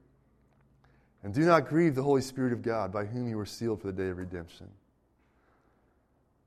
And 1.23 1.33
do 1.33 1.41
not 1.41 1.67
grieve 1.67 1.95
the 1.95 2.03
Holy 2.03 2.21
Spirit 2.21 2.51
of 2.53 2.61
God, 2.61 2.91
by 2.91 3.05
whom 3.05 3.27
you 3.27 3.37
were 3.37 3.45
sealed 3.45 3.81
for 3.81 3.87
the 3.87 3.93
day 3.93 4.09
of 4.09 4.17
redemption. 4.17 4.67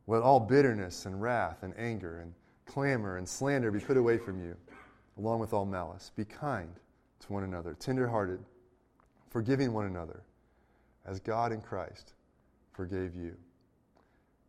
Let 0.06 0.22
all 0.22 0.40
bitterness 0.40 1.06
and 1.06 1.22
wrath 1.22 1.62
and 1.62 1.72
anger 1.78 2.20
and 2.20 2.34
clamor 2.66 3.16
and 3.16 3.28
slander 3.28 3.70
be 3.70 3.80
put 3.80 3.96
away 3.96 4.18
from 4.18 4.42
you, 4.42 4.56
along 5.18 5.38
with 5.38 5.52
all 5.52 5.64
malice. 5.64 6.10
Be 6.16 6.24
kind 6.24 6.74
to 7.20 7.32
one 7.32 7.44
another, 7.44 7.74
tenderhearted, 7.78 8.40
forgiving 9.30 9.72
one 9.72 9.86
another, 9.86 10.22
as 11.06 11.20
God 11.20 11.52
in 11.52 11.60
Christ 11.60 12.14
forgave 12.72 13.14
you. 13.14 13.36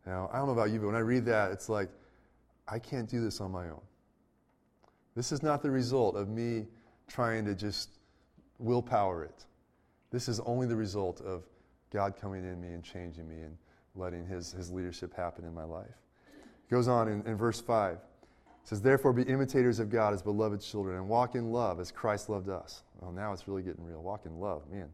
Now, 0.06 0.28
I 0.32 0.38
don't 0.38 0.46
know 0.46 0.52
about 0.52 0.70
you, 0.70 0.80
but 0.80 0.86
when 0.86 0.96
I 0.96 1.00
read 1.00 1.24
that, 1.26 1.52
it's 1.52 1.68
like, 1.68 1.88
I 2.68 2.78
can't 2.78 3.08
do 3.08 3.22
this 3.22 3.40
on 3.40 3.50
my 3.50 3.68
own. 3.68 3.80
This 5.14 5.32
is 5.32 5.42
not 5.42 5.62
the 5.62 5.70
result 5.70 6.16
of 6.16 6.28
me 6.28 6.66
trying 7.08 7.44
to 7.44 7.54
just 7.54 7.90
willpower 8.58 9.24
it. 9.24 9.44
This 10.16 10.30
is 10.30 10.40
only 10.46 10.66
the 10.66 10.76
result 10.76 11.20
of 11.20 11.42
God 11.92 12.14
coming 12.18 12.42
in 12.42 12.58
me 12.58 12.68
and 12.68 12.82
changing 12.82 13.28
me 13.28 13.42
and 13.42 13.54
letting 13.94 14.26
his, 14.26 14.50
his 14.50 14.70
leadership 14.70 15.14
happen 15.14 15.44
in 15.44 15.52
my 15.52 15.64
life. 15.64 15.84
It 16.26 16.70
goes 16.70 16.88
on 16.88 17.06
in, 17.06 17.20
in 17.26 17.36
verse 17.36 17.60
5. 17.60 17.96
It 17.96 18.00
says, 18.64 18.80
Therefore, 18.80 19.12
be 19.12 19.24
imitators 19.24 19.78
of 19.78 19.90
God 19.90 20.14
as 20.14 20.22
beloved 20.22 20.62
children 20.62 20.96
and 20.96 21.06
walk 21.06 21.34
in 21.34 21.52
love 21.52 21.80
as 21.80 21.92
Christ 21.92 22.30
loved 22.30 22.48
us. 22.48 22.82
Well, 22.98 23.12
now 23.12 23.34
it's 23.34 23.46
really 23.46 23.60
getting 23.60 23.84
real. 23.84 24.00
Walk 24.00 24.24
in 24.24 24.40
love, 24.40 24.62
man. 24.72 24.88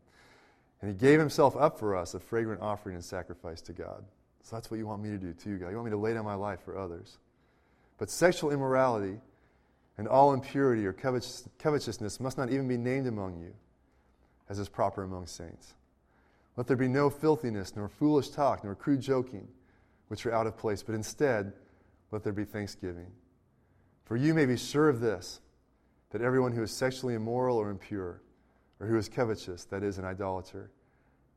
And 0.81 0.91
he 0.91 0.97
gave 0.97 1.21
himself 1.21 1.55
up 1.57 1.79
for 1.79 1.95
us, 1.95 2.15
a 2.15 2.19
fragrant 2.19 2.61
offering 2.61 2.97
and 2.97 3.05
sacrifice 3.05 3.61
to 3.61 3.73
God. 3.73 4.03
So 4.43 4.57
that's 4.57 4.73
what 4.73 4.79
you 4.79 4.89
want 4.89 5.05
me 5.05 5.11
to 5.11 5.19
do 5.19 5.33
too, 5.33 5.57
God. 5.57 5.69
You 5.69 5.77
want 5.77 5.85
me 5.85 5.93
to 5.93 5.99
lay 5.99 6.15
down 6.15 6.25
my 6.25 6.35
life 6.35 6.65
for 6.65 6.77
others. 6.77 7.19
But 7.97 8.11
sexual 8.11 8.51
immorality 8.51 9.21
and 9.99 10.09
all 10.09 10.33
impurity 10.33 10.85
or 10.85 10.93
covetousness 10.93 12.19
must 12.19 12.39
not 12.39 12.51
even 12.51 12.67
be 12.67 12.77
named 12.77 13.07
among 13.07 13.39
you, 13.39 13.55
as 14.53 14.59
is 14.59 14.69
proper 14.69 15.03
among 15.03 15.27
saints. 15.27 15.73
Let 16.57 16.67
there 16.67 16.77
be 16.77 16.87
no 16.87 17.09
filthiness, 17.09 17.75
nor 17.75 17.89
foolish 17.89 18.29
talk, 18.29 18.63
nor 18.63 18.75
crude 18.75 19.01
joking, 19.01 19.49
which 20.09 20.27
are 20.27 20.35
out 20.35 20.47
of 20.47 20.59
place, 20.59 20.83
but 20.83 20.95
instead, 20.95 21.55
let 22.11 22.23
there 22.23 22.35
be 22.35 22.45
thanksgiving. 22.45 23.07
For 24.05 24.15
you 24.15 24.35
may 24.35 24.45
be 24.45 24.59
sure 24.59 24.91
of 24.91 25.01
this, 25.01 25.41
that 26.11 26.21
everyone 26.21 26.53
who 26.53 26.63
is 26.63 26.71
sexually 26.71 27.15
immoral 27.15 27.57
or 27.57 27.71
impure, 27.71 28.21
or 28.79 28.87
who 28.87 28.99
is 28.99 29.09
covetous, 29.09 29.65
that 29.65 29.83
is, 29.83 29.97
an 29.97 30.05
idolater, 30.05 30.71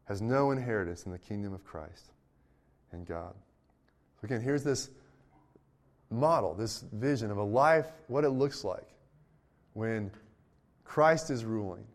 has 0.09 0.21
no 0.21 0.51
inheritance 0.51 1.05
in 1.05 1.13
the 1.13 1.17
kingdom 1.17 1.53
of 1.53 1.63
Christ 1.63 2.11
and 2.91 3.05
God. 3.05 3.33
So, 4.19 4.25
again, 4.25 4.41
here's 4.41 4.65
this 4.65 4.89
model, 6.09 6.53
this 6.53 6.83
vision 6.91 7.31
of 7.31 7.37
a 7.37 7.43
life, 7.43 7.87
what 8.07 8.25
it 8.25 8.31
looks 8.31 8.65
like 8.65 8.89
when 9.71 10.11
Christ 10.83 11.29
is 11.29 11.45
ruling 11.45 11.85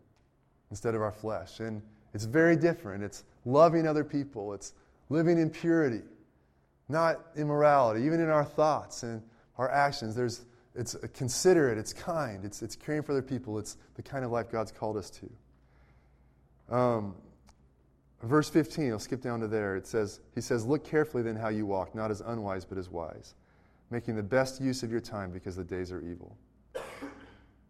instead 0.71 0.95
of 0.95 1.01
our 1.01 1.11
flesh. 1.11 1.59
And 1.59 1.83
it's 2.13 2.25
very 2.25 2.55
different. 2.55 3.03
It's 3.03 3.23
loving 3.45 3.87
other 3.87 4.03
people, 4.03 4.53
it's 4.53 4.73
living 5.09 5.37
in 5.37 5.49
purity, 5.49 6.01
not 6.89 7.19
immorality, 7.35 8.03
even 8.05 8.19
in 8.19 8.29
our 8.29 8.45
thoughts 8.45 9.03
and 9.03 9.21
our 9.57 9.69
actions. 9.69 10.15
There's, 10.15 10.41
it's 10.73 10.95
considerate, 11.13 11.77
it's 11.77 11.93
kind, 11.93 12.43
it's, 12.45 12.61
it's 12.61 12.75
caring 12.75 13.03
for 13.03 13.11
other 13.11 13.21
people, 13.21 13.59
it's 13.59 13.77
the 13.95 14.01
kind 14.01 14.25
of 14.25 14.31
life 14.31 14.49
God's 14.51 14.71
called 14.71 14.97
us 14.97 15.11
to. 15.11 16.75
Um, 16.75 17.15
verse 18.23 18.49
15, 18.49 18.91
I'll 18.91 18.99
skip 18.99 19.21
down 19.21 19.41
to 19.41 19.47
there. 19.47 19.75
It 19.75 19.85
says, 19.85 20.21
He 20.33 20.41
says, 20.41 20.65
Look 20.65 20.85
carefully 20.85 21.23
then 21.23 21.35
how 21.35 21.49
you 21.49 21.65
walk, 21.65 21.93
not 21.93 22.11
as 22.11 22.21
unwise, 22.21 22.63
but 22.63 22.77
as 22.77 22.89
wise, 22.89 23.35
making 23.89 24.15
the 24.15 24.23
best 24.23 24.61
use 24.61 24.83
of 24.83 24.91
your 24.91 25.01
time 25.01 25.31
because 25.31 25.55
the 25.55 25.63
days 25.63 25.91
are 25.91 26.01
evil. 26.01 26.37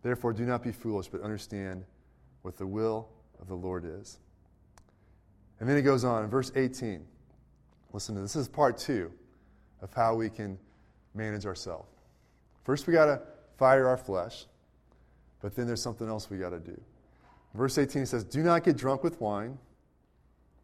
Therefore, 0.03 0.33
do 0.33 0.45
not 0.45 0.63
be 0.63 0.71
foolish, 0.71 1.07
but 1.07 1.21
understand 1.21 1.85
what 2.41 2.58
the 2.58 2.65
will 2.65 3.08
of 3.39 3.47
the 3.47 3.56
Lord 3.56 3.86
is. 3.86 4.19
And 5.60 5.69
then 5.69 5.75
he 5.75 5.84
goes 5.84 6.04
on 6.04 6.23
in 6.23 6.30
verse 6.30 6.51
18. 6.56 7.06
Listen 7.93 8.15
to 8.15 8.21
this. 8.21 8.34
This 8.34 8.41
is 8.41 8.47
part 8.47 8.77
two 8.77 9.12
of 9.82 9.93
how 9.93 10.15
we 10.15 10.30
can 10.30 10.58
manage 11.13 11.45
ourselves. 11.45 11.89
First, 12.63 12.88
we 12.88 12.93
got 12.93 13.06
to 13.06 13.21
fire 13.58 13.88
our 13.88 13.97
flesh, 13.97 14.45
but 15.41 15.56
then 15.56 15.67
there's 15.67 15.82
something 15.82 16.08
else 16.08 16.30
we 16.30 16.38
got 16.38 16.51
to 16.51 16.60
do. 16.60 16.80
Verse 17.54 17.77
18 17.77 18.06
says, 18.06 18.23
Do 18.23 18.41
not 18.41 18.63
get 18.63 18.77
drunk 18.77 19.04
with 19.04 19.19
wine. 19.19 19.58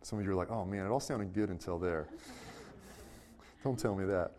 Some 0.02 0.20
of 0.20 0.26
you 0.26 0.32
are 0.32 0.36
like, 0.36 0.52
Oh 0.52 0.63
man, 0.66 0.86
it 0.86 0.90
all 0.90 1.00
sounded 1.00 1.34
good 1.34 1.50
until 1.50 1.78
there. 1.78 2.08
Don't 3.63 3.78
tell 3.78 3.96
me 3.96 4.06
that. 4.06 4.32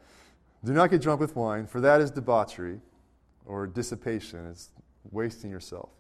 Do 0.65 0.73
not 0.73 0.91
get 0.91 1.03
drunk 1.03 1.21
with 1.21 1.37
wine, 1.37 1.67
for 1.67 1.81
that 1.81 2.01
is 2.01 2.11
debauchery 2.11 2.81
or 3.45 3.67
dissipation. 3.67 4.47
It's 4.51 4.71
wasting 5.11 5.51
yourself. 5.51 5.91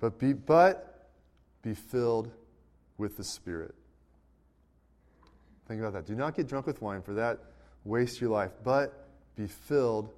But 0.00 0.18
be, 0.18 0.32
but 0.32 1.08
be 1.62 1.74
filled 1.74 2.30
with 2.98 3.16
the 3.16 3.24
Spirit. 3.24 3.74
Think 5.68 5.80
about 5.80 5.92
that. 5.92 6.06
Do 6.06 6.14
not 6.14 6.34
get 6.34 6.48
drunk 6.48 6.66
with 6.66 6.82
wine, 6.82 7.02
for 7.02 7.14
that 7.14 7.38
wastes 7.84 8.20
your 8.20 8.30
life, 8.30 8.50
but 8.64 9.06
be 9.36 9.46
filled 9.46 10.10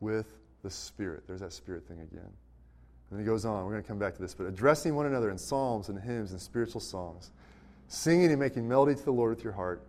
with 0.00 0.26
the 0.62 0.70
Spirit. 0.70 1.22
There's 1.26 1.40
that 1.40 1.52
Spirit 1.52 1.86
thing 1.86 2.00
again. 2.00 2.30
And 3.10 3.18
he 3.18 3.24
goes 3.24 3.44
on. 3.44 3.64
We're 3.64 3.72
going 3.72 3.82
to 3.82 3.88
come 3.88 3.98
back 3.98 4.14
to 4.16 4.20
this. 4.20 4.34
But 4.34 4.46
addressing 4.46 4.94
one 4.94 5.06
another 5.06 5.30
in 5.30 5.38
psalms 5.38 5.88
and 5.88 5.98
hymns 5.98 6.32
and 6.32 6.40
spiritual 6.40 6.80
songs, 6.80 7.30
singing 7.86 8.30
and 8.30 8.38
making 8.38 8.68
melody 8.68 8.94
to 8.94 9.04
the 9.04 9.12
Lord 9.12 9.34
with 9.34 9.44
your 9.44 9.54
heart, 9.54 9.82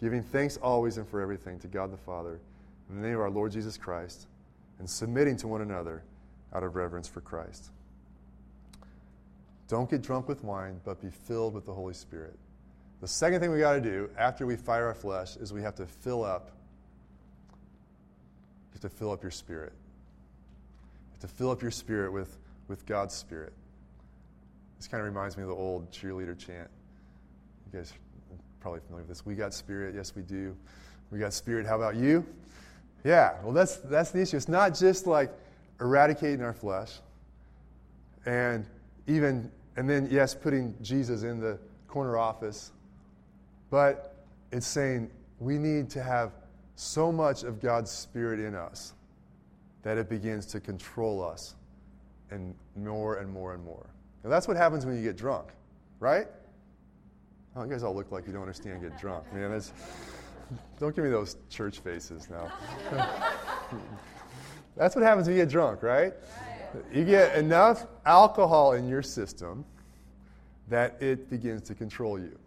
giving 0.00 0.22
thanks 0.22 0.56
always 0.58 0.96
and 0.96 1.08
for 1.08 1.20
everything 1.20 1.58
to 1.60 1.66
God 1.66 1.90
the 1.90 1.96
Father, 1.96 2.38
in 2.88 3.00
the 3.00 3.02
name 3.02 3.16
of 3.16 3.22
our 3.22 3.30
Lord 3.30 3.52
Jesus 3.52 3.76
Christ, 3.76 4.28
and 4.78 4.88
submitting 4.88 5.36
to 5.38 5.48
one 5.48 5.62
another 5.62 6.04
out 6.54 6.62
of 6.62 6.76
reverence 6.76 7.08
for 7.08 7.20
Christ. 7.20 7.70
Don't 9.70 9.88
get 9.88 10.02
drunk 10.02 10.26
with 10.26 10.42
wine, 10.42 10.80
but 10.84 11.00
be 11.00 11.10
filled 11.10 11.54
with 11.54 11.64
the 11.64 11.72
Holy 11.72 11.94
Spirit. 11.94 12.36
The 13.00 13.06
second 13.06 13.38
thing 13.40 13.52
we 13.52 13.60
got 13.60 13.74
to 13.74 13.80
do 13.80 14.10
after 14.18 14.44
we 14.44 14.56
fire 14.56 14.86
our 14.86 14.94
flesh 14.94 15.36
is 15.36 15.52
we 15.52 15.62
have 15.62 15.76
to 15.76 15.86
fill 15.86 16.24
up. 16.24 16.50
You 17.52 18.72
have 18.72 18.80
to 18.80 18.88
fill 18.88 19.12
up 19.12 19.22
your 19.22 19.30
spirit. 19.30 19.72
You 19.72 21.12
have 21.12 21.30
to 21.30 21.36
fill 21.36 21.52
up 21.52 21.62
your 21.62 21.70
spirit 21.70 22.12
with, 22.12 22.36
with 22.66 22.84
God's 22.84 23.14
Spirit. 23.14 23.52
This 24.76 24.88
kind 24.88 25.00
of 25.00 25.06
reminds 25.06 25.36
me 25.36 25.44
of 25.44 25.48
the 25.48 25.54
old 25.54 25.88
cheerleader 25.92 26.36
chant. 26.36 26.68
You 27.72 27.78
guys 27.78 27.92
are 27.92 28.36
probably 28.58 28.80
familiar 28.80 29.02
with 29.02 29.10
this. 29.10 29.24
We 29.24 29.36
got 29.36 29.54
spirit. 29.54 29.94
Yes, 29.94 30.16
we 30.16 30.22
do. 30.22 30.56
We 31.12 31.20
got 31.20 31.32
spirit. 31.32 31.64
How 31.64 31.76
about 31.76 31.94
you? 31.94 32.26
Yeah, 33.04 33.34
well, 33.44 33.52
that's, 33.52 33.76
that's 33.76 34.10
the 34.10 34.20
issue. 34.20 34.36
It's 34.36 34.48
not 34.48 34.74
just 34.74 35.06
like 35.06 35.30
eradicating 35.80 36.42
our 36.42 36.52
flesh 36.52 36.98
and 38.26 38.66
even 39.06 39.48
and 39.80 39.88
then, 39.88 40.08
yes, 40.10 40.34
putting 40.34 40.74
Jesus 40.82 41.22
in 41.22 41.40
the 41.40 41.58
corner 41.88 42.18
office. 42.18 42.72
But 43.70 44.14
it's 44.52 44.66
saying 44.66 45.10
we 45.38 45.56
need 45.56 45.88
to 45.88 46.02
have 46.02 46.32
so 46.74 47.10
much 47.10 47.44
of 47.44 47.62
God's 47.62 47.90
Spirit 47.90 48.40
in 48.40 48.54
us 48.54 48.92
that 49.82 49.96
it 49.96 50.10
begins 50.10 50.44
to 50.48 50.60
control 50.60 51.24
us 51.24 51.54
and 52.30 52.54
more 52.76 53.20
and 53.20 53.32
more 53.32 53.54
and 53.54 53.64
more. 53.64 53.86
Now, 54.22 54.28
that's 54.28 54.46
what 54.46 54.58
happens 54.58 54.84
when 54.84 54.96
you 54.96 55.02
get 55.02 55.16
drunk, 55.16 55.48
right? 55.98 56.26
Oh, 57.56 57.64
you 57.64 57.70
guys 57.70 57.82
all 57.82 57.94
look 57.94 58.12
like 58.12 58.26
you 58.26 58.34
don't 58.34 58.42
understand 58.42 58.82
get 58.82 59.00
drunk. 59.00 59.32
Man, 59.32 59.50
that's, 59.50 59.72
don't 60.78 60.94
give 60.94 61.04
me 61.04 61.10
those 61.10 61.38
church 61.48 61.78
faces 61.78 62.28
now. 62.28 62.52
that's 64.76 64.94
what 64.94 65.02
happens 65.02 65.26
when 65.26 65.38
you 65.38 65.42
get 65.42 65.48
drunk, 65.48 65.82
right? 65.82 66.12
You 66.92 67.04
get 67.04 67.36
enough 67.36 67.86
alcohol 68.06 68.72
in 68.72 68.88
your 68.88 69.02
system 69.02 69.64
that 70.68 71.00
it 71.02 71.28
begins 71.28 71.62
to 71.62 71.74
control 71.74 72.18
you. 72.18 72.38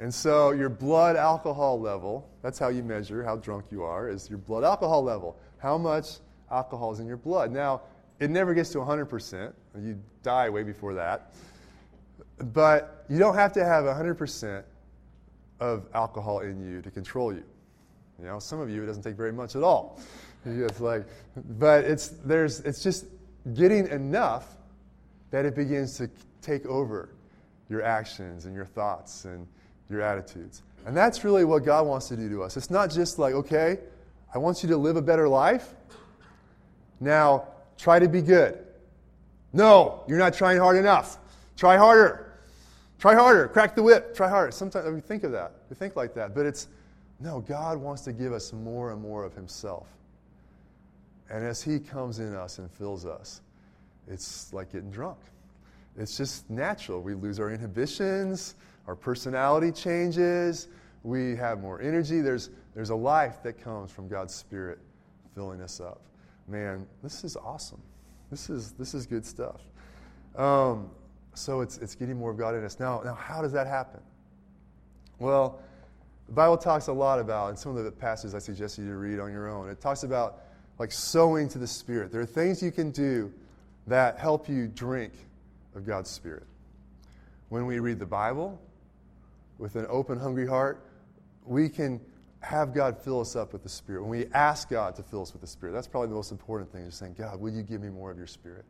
And 0.00 0.12
so 0.12 0.50
your 0.50 0.68
blood 0.68 1.16
alcohol 1.16 1.80
level, 1.80 2.28
that's 2.42 2.58
how 2.58 2.68
you 2.68 2.82
measure 2.82 3.22
how 3.22 3.36
drunk 3.36 3.66
you 3.70 3.84
are, 3.84 4.08
is 4.08 4.28
your 4.28 4.38
blood 4.38 4.64
alcohol 4.64 5.04
level. 5.04 5.36
How 5.58 5.78
much 5.78 6.18
alcohol 6.50 6.92
is 6.92 7.00
in 7.00 7.06
your 7.06 7.18
blood? 7.18 7.52
Now, 7.52 7.82
it 8.18 8.30
never 8.30 8.54
gets 8.54 8.70
to 8.70 8.78
100%. 8.78 9.52
You 9.80 9.98
die 10.22 10.48
way 10.48 10.62
before 10.62 10.94
that. 10.94 11.34
But 12.38 13.04
you 13.08 13.18
don't 13.18 13.34
have 13.34 13.52
to 13.52 13.64
have 13.64 13.84
100% 13.84 14.64
of 15.60 15.86
alcohol 15.94 16.40
in 16.40 16.60
you 16.60 16.82
to 16.82 16.90
control 16.90 17.32
you. 17.32 17.44
You 18.18 18.26
know, 18.26 18.38
some 18.38 18.60
of 18.60 18.70
you, 18.70 18.82
it 18.82 18.86
doesn't 18.86 19.02
take 19.02 19.16
very 19.16 19.32
much 19.32 19.56
at 19.56 19.62
all. 19.62 20.00
It's 20.44 20.80
like, 20.80 21.04
but 21.58 21.84
it's, 21.84 22.08
there's, 22.08 22.60
it's 22.60 22.82
just 22.82 23.06
getting 23.54 23.86
enough 23.88 24.56
that 25.30 25.44
it 25.44 25.54
begins 25.54 25.96
to 25.98 26.10
take 26.40 26.66
over 26.66 27.10
your 27.68 27.82
actions 27.82 28.44
and 28.44 28.54
your 28.54 28.64
thoughts 28.64 29.24
and 29.24 29.46
your 29.88 30.02
attitudes. 30.02 30.62
And 30.84 30.96
that's 30.96 31.24
really 31.24 31.44
what 31.44 31.64
God 31.64 31.86
wants 31.86 32.08
to 32.08 32.16
do 32.16 32.28
to 32.30 32.42
us. 32.42 32.56
It's 32.56 32.70
not 32.70 32.90
just 32.90 33.18
like, 33.18 33.34
okay, 33.34 33.78
I 34.34 34.38
want 34.38 34.62
you 34.62 34.68
to 34.70 34.76
live 34.76 34.96
a 34.96 35.02
better 35.02 35.28
life. 35.28 35.74
Now, 37.00 37.48
try 37.78 37.98
to 37.98 38.08
be 38.08 38.22
good. 38.22 38.58
No, 39.52 40.04
you're 40.08 40.18
not 40.18 40.34
trying 40.34 40.58
hard 40.58 40.76
enough. 40.76 41.18
Try 41.56 41.76
harder. 41.76 42.38
Try 42.98 43.14
harder. 43.14 43.48
Crack 43.48 43.74
the 43.74 43.82
whip. 43.82 44.14
Try 44.14 44.28
harder. 44.28 44.50
Sometimes 44.50 44.92
we 44.92 45.00
think 45.00 45.24
of 45.24 45.32
that. 45.32 45.52
We 45.68 45.76
think 45.76 45.96
like 45.96 46.14
that. 46.14 46.34
But 46.34 46.46
it's, 46.46 46.68
no, 47.20 47.40
God 47.40 47.78
wants 47.78 48.02
to 48.02 48.12
give 48.12 48.32
us 48.32 48.52
more 48.52 48.92
and 48.92 49.00
more 49.00 49.24
of 49.24 49.34
Himself. 49.34 49.86
And 51.30 51.44
as 51.44 51.62
He 51.62 51.78
comes 51.78 52.18
in 52.18 52.34
us 52.34 52.58
and 52.58 52.70
fills 52.70 53.06
us, 53.06 53.40
it's 54.08 54.52
like 54.52 54.72
getting 54.72 54.90
drunk. 54.90 55.18
It's 55.96 56.16
just 56.16 56.48
natural. 56.50 57.00
We 57.00 57.14
lose 57.14 57.38
our 57.38 57.50
inhibitions, 57.50 58.54
our 58.86 58.96
personality 58.96 59.70
changes, 59.72 60.68
we 61.02 61.34
have 61.36 61.60
more 61.60 61.80
energy. 61.80 62.20
There's, 62.20 62.50
there's 62.74 62.90
a 62.90 62.94
life 62.94 63.42
that 63.42 63.62
comes 63.62 63.90
from 63.90 64.08
God's 64.08 64.34
Spirit 64.34 64.78
filling 65.34 65.60
us 65.60 65.80
up. 65.80 66.00
Man, 66.48 66.86
this 67.02 67.24
is 67.24 67.36
awesome. 67.36 67.80
This 68.30 68.48
is, 68.48 68.72
this 68.72 68.94
is 68.94 69.06
good 69.06 69.26
stuff. 69.26 69.60
Um, 70.36 70.90
so 71.34 71.60
it's, 71.60 71.78
it's 71.78 71.94
getting 71.94 72.16
more 72.16 72.30
of 72.30 72.38
God 72.38 72.54
in 72.54 72.64
us. 72.64 72.78
Now, 72.78 73.02
now, 73.04 73.14
how 73.14 73.42
does 73.42 73.52
that 73.52 73.66
happen? 73.66 74.00
Well, 75.18 75.60
the 76.26 76.32
Bible 76.32 76.56
talks 76.56 76.86
a 76.86 76.92
lot 76.92 77.18
about, 77.18 77.50
and 77.50 77.58
some 77.58 77.76
of 77.76 77.84
the 77.84 77.90
passages 77.90 78.34
I 78.34 78.38
suggest 78.38 78.78
you 78.78 78.86
to 78.86 78.94
read 78.94 79.18
on 79.18 79.32
your 79.32 79.48
own, 79.48 79.68
it 79.68 79.80
talks 79.80 80.02
about 80.02 80.40
like 80.78 80.92
sowing 80.92 81.48
to 81.50 81.58
the 81.58 81.66
Spirit. 81.66 82.12
There 82.12 82.20
are 82.20 82.26
things 82.26 82.62
you 82.62 82.72
can 82.72 82.90
do 82.90 83.32
that 83.86 84.18
help 84.18 84.48
you 84.48 84.68
drink 84.68 85.12
of 85.74 85.86
God's 85.86 86.10
Spirit. 86.10 86.44
When 87.48 87.66
we 87.66 87.78
read 87.78 87.98
the 87.98 88.06
Bible 88.06 88.60
with 89.58 89.76
an 89.76 89.86
open, 89.88 90.18
hungry 90.18 90.46
heart, 90.46 90.84
we 91.44 91.68
can 91.68 92.00
have 92.40 92.74
God 92.74 92.98
fill 92.98 93.20
us 93.20 93.36
up 93.36 93.52
with 93.52 93.62
the 93.62 93.68
Spirit. 93.68 94.02
When 94.02 94.10
we 94.10 94.26
ask 94.32 94.68
God 94.68 94.96
to 94.96 95.02
fill 95.02 95.22
us 95.22 95.32
with 95.32 95.40
the 95.40 95.46
Spirit, 95.46 95.72
that's 95.72 95.86
probably 95.86 96.08
the 96.08 96.14
most 96.14 96.32
important 96.32 96.72
thing, 96.72 96.82
is 96.82 96.94
saying, 96.94 97.14
God, 97.18 97.40
will 97.40 97.52
you 97.52 97.62
give 97.62 97.80
me 97.80 97.88
more 97.88 98.10
of 98.10 98.18
your 98.18 98.26
Spirit? 98.26 98.64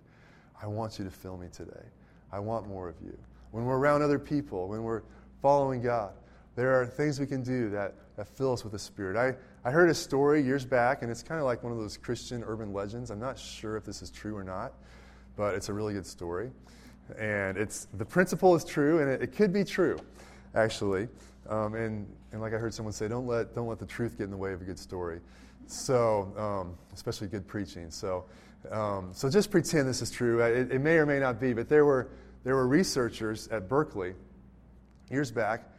I 0.61 0.67
want 0.67 0.99
you 0.99 1.05
to 1.05 1.11
fill 1.11 1.37
me 1.37 1.49
today. 1.53 1.87
I 2.31 2.39
want 2.39 2.67
more 2.67 2.89
of 2.89 2.97
you. 3.03 3.17
When 3.51 3.65
we're 3.65 3.79
around 3.79 4.03
other 4.03 4.19
people, 4.19 4.69
when 4.69 4.83
we're 4.83 5.03
following 5.41 5.83
God, 5.83 6.13
there 6.55 6.81
are 6.81 6.87
things 6.87 7.19
we 7.19 7.27
can 7.27 7.43
do 7.43 7.71
that, 7.71 7.95
that 8.17 8.29
fill 8.29 8.53
us 8.53 8.63
with 8.63 8.73
the 8.73 8.79
Spirit. 8.79 9.17
I, 9.17 9.35
I 9.67 9.73
heard 9.73 9.89
a 9.89 9.95
story 9.95 10.43
years 10.43 10.65
back, 10.65 11.03
and 11.03 11.11
it's 11.11 11.23
kind 11.23 11.41
of 11.41 11.47
like 11.47 11.63
one 11.63 11.73
of 11.73 11.79
those 11.79 11.97
Christian 11.97 12.45
urban 12.47 12.73
legends. 12.73 13.11
I'm 13.11 13.21
not 13.21 13.39
sure 13.39 13.77
if 13.77 13.85
this 13.85 14.03
is 14.03 14.11
true 14.11 14.37
or 14.37 14.45
not, 14.45 14.73
but 15.37 15.55
it's 15.55 15.69
a 15.69 15.73
really 15.73 15.95
good 15.95 16.07
story. 16.07 16.51
And 17.19 17.57
it's, 17.57 17.89
the 17.95 18.05
principle 18.05 18.55
is 18.55 18.65
true, 18.65 19.01
and 19.01 19.11
it, 19.11 19.23
it 19.23 19.37
could 19.37 19.53
be 19.53 19.65
true, 19.65 19.99
actually. 20.55 21.09
Um, 21.49 21.75
and, 21.75 22.07
and 22.33 22.41
like 22.41 22.53
I 22.53 22.59
heard 22.59 22.75
someone 22.75 22.93
say, 22.93 23.09
don't 23.09 23.27
let, 23.27 23.55
don't 23.55 23.67
let 23.67 23.79
the 23.79 23.87
truth 23.87 24.19
get 24.19 24.25
in 24.25 24.31
the 24.31 24.37
way 24.37 24.53
of 24.53 24.61
a 24.61 24.65
good 24.65 24.79
story. 24.79 25.21
So, 25.67 26.33
um, 26.37 26.77
especially 26.95 27.29
good 27.29 27.47
preaching. 27.47 27.91
So, 27.91 28.25
um, 28.71 29.11
so 29.13 29.29
just 29.29 29.51
pretend 29.51 29.89
this 29.89 30.03
is 30.03 30.11
true. 30.11 30.41
It, 30.41 30.71
it, 30.71 30.81
may 30.81 30.97
or 30.97 31.07
may 31.07 31.19
not 31.19 31.41
be, 31.41 31.53
but 31.53 31.69
there 31.69 31.85
were, 31.85 32.11
there 32.45 32.55
were 32.55 32.67
researchers 32.67 33.49
at 33.49 33.69
Berkeley 33.69 34.15
years 35.11 35.31
back, 35.31 35.72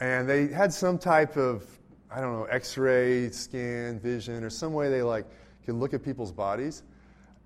and 0.00 0.28
they 0.28 0.48
had 0.48 0.72
some 0.72 0.98
type 0.98 1.36
of, 1.36 1.64
I 2.10 2.20
don't 2.20 2.32
know, 2.32 2.44
x 2.44 2.76
ray, 2.78 3.30
scan, 3.30 4.00
vision, 4.00 4.42
or 4.42 4.50
some 4.50 4.72
way 4.72 4.88
they 4.88 5.02
like 5.02 5.26
could 5.64 5.74
look 5.74 5.94
at 5.94 6.02
people's 6.02 6.32
bodies. 6.32 6.82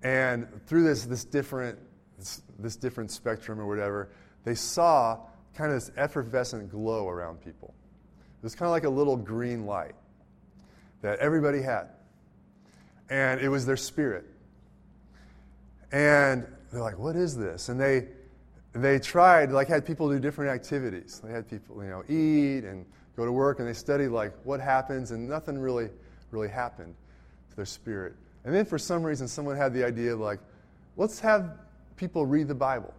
And 0.03 0.47
through 0.65 0.83
this, 0.83 1.05
this, 1.05 1.25
different, 1.25 1.77
this, 2.17 2.41
this 2.59 2.75
different 2.75 3.11
spectrum 3.11 3.59
or 3.59 3.67
whatever, 3.67 4.09
they 4.45 4.55
saw 4.55 5.19
kind 5.53 5.71
of 5.71 5.77
this 5.77 5.91
effervescent 5.97 6.69
glow 6.69 7.09
around 7.09 7.43
people. 7.43 7.73
It 8.39 8.43
was 8.43 8.55
kind 8.55 8.67
of 8.67 8.71
like 8.71 8.83
a 8.85 8.89
little 8.89 9.17
green 9.17 9.65
light 9.65 9.95
that 11.01 11.19
everybody 11.19 11.61
had. 11.61 11.89
And 13.09 13.41
it 13.41 13.49
was 13.49 13.65
their 13.65 13.77
spirit. 13.77 14.25
And 15.91 16.45
they're 16.71 16.81
like, 16.81 16.97
what 16.97 17.15
is 17.15 17.37
this? 17.37 17.69
And 17.69 17.79
they, 17.79 18.07
they 18.83 18.99
tried, 18.99 19.51
like, 19.51 19.67
had 19.67 19.85
people 19.85 20.09
do 20.09 20.19
different 20.19 20.51
activities. 20.51 21.21
They 21.23 21.31
had 21.31 21.49
people, 21.49 21.83
you 21.83 21.89
know, 21.89 22.03
eat 22.09 22.65
and 22.65 22.85
go 23.15 23.25
to 23.25 23.31
work, 23.31 23.59
and 23.59 23.67
they 23.67 23.73
studied, 23.73 24.09
like, 24.09 24.33
what 24.43 24.59
happens, 24.59 25.11
and 25.11 25.29
nothing 25.29 25.57
really, 25.57 25.89
really 26.31 26.49
happened 26.49 26.93
to 27.51 27.55
their 27.55 27.65
spirit. 27.65 28.13
And 28.43 28.53
then 28.53 28.65
for 28.65 28.77
some 28.77 29.03
reason, 29.03 29.27
someone 29.27 29.55
had 29.55 29.73
the 29.73 29.83
idea, 29.85 30.15
like, 30.15 30.39
let's 30.97 31.19
have 31.19 31.57
people 31.95 32.25
read 32.25 32.47
the 32.47 32.55
Bible. 32.55 32.93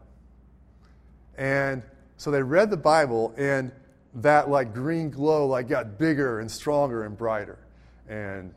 And 1.37 1.83
so 2.17 2.31
they 2.31 2.43
read 2.43 2.71
the 2.71 2.77
Bible, 2.77 3.35
and 3.37 3.71
that 4.15 4.49
like 4.49 4.73
green 4.73 5.11
glow 5.11 5.47
like 5.47 5.69
got 5.69 5.99
bigger 5.99 6.41
and 6.41 6.51
stronger 6.51 7.05
and 7.05 7.17
brighter, 7.17 7.59
and 8.09 8.55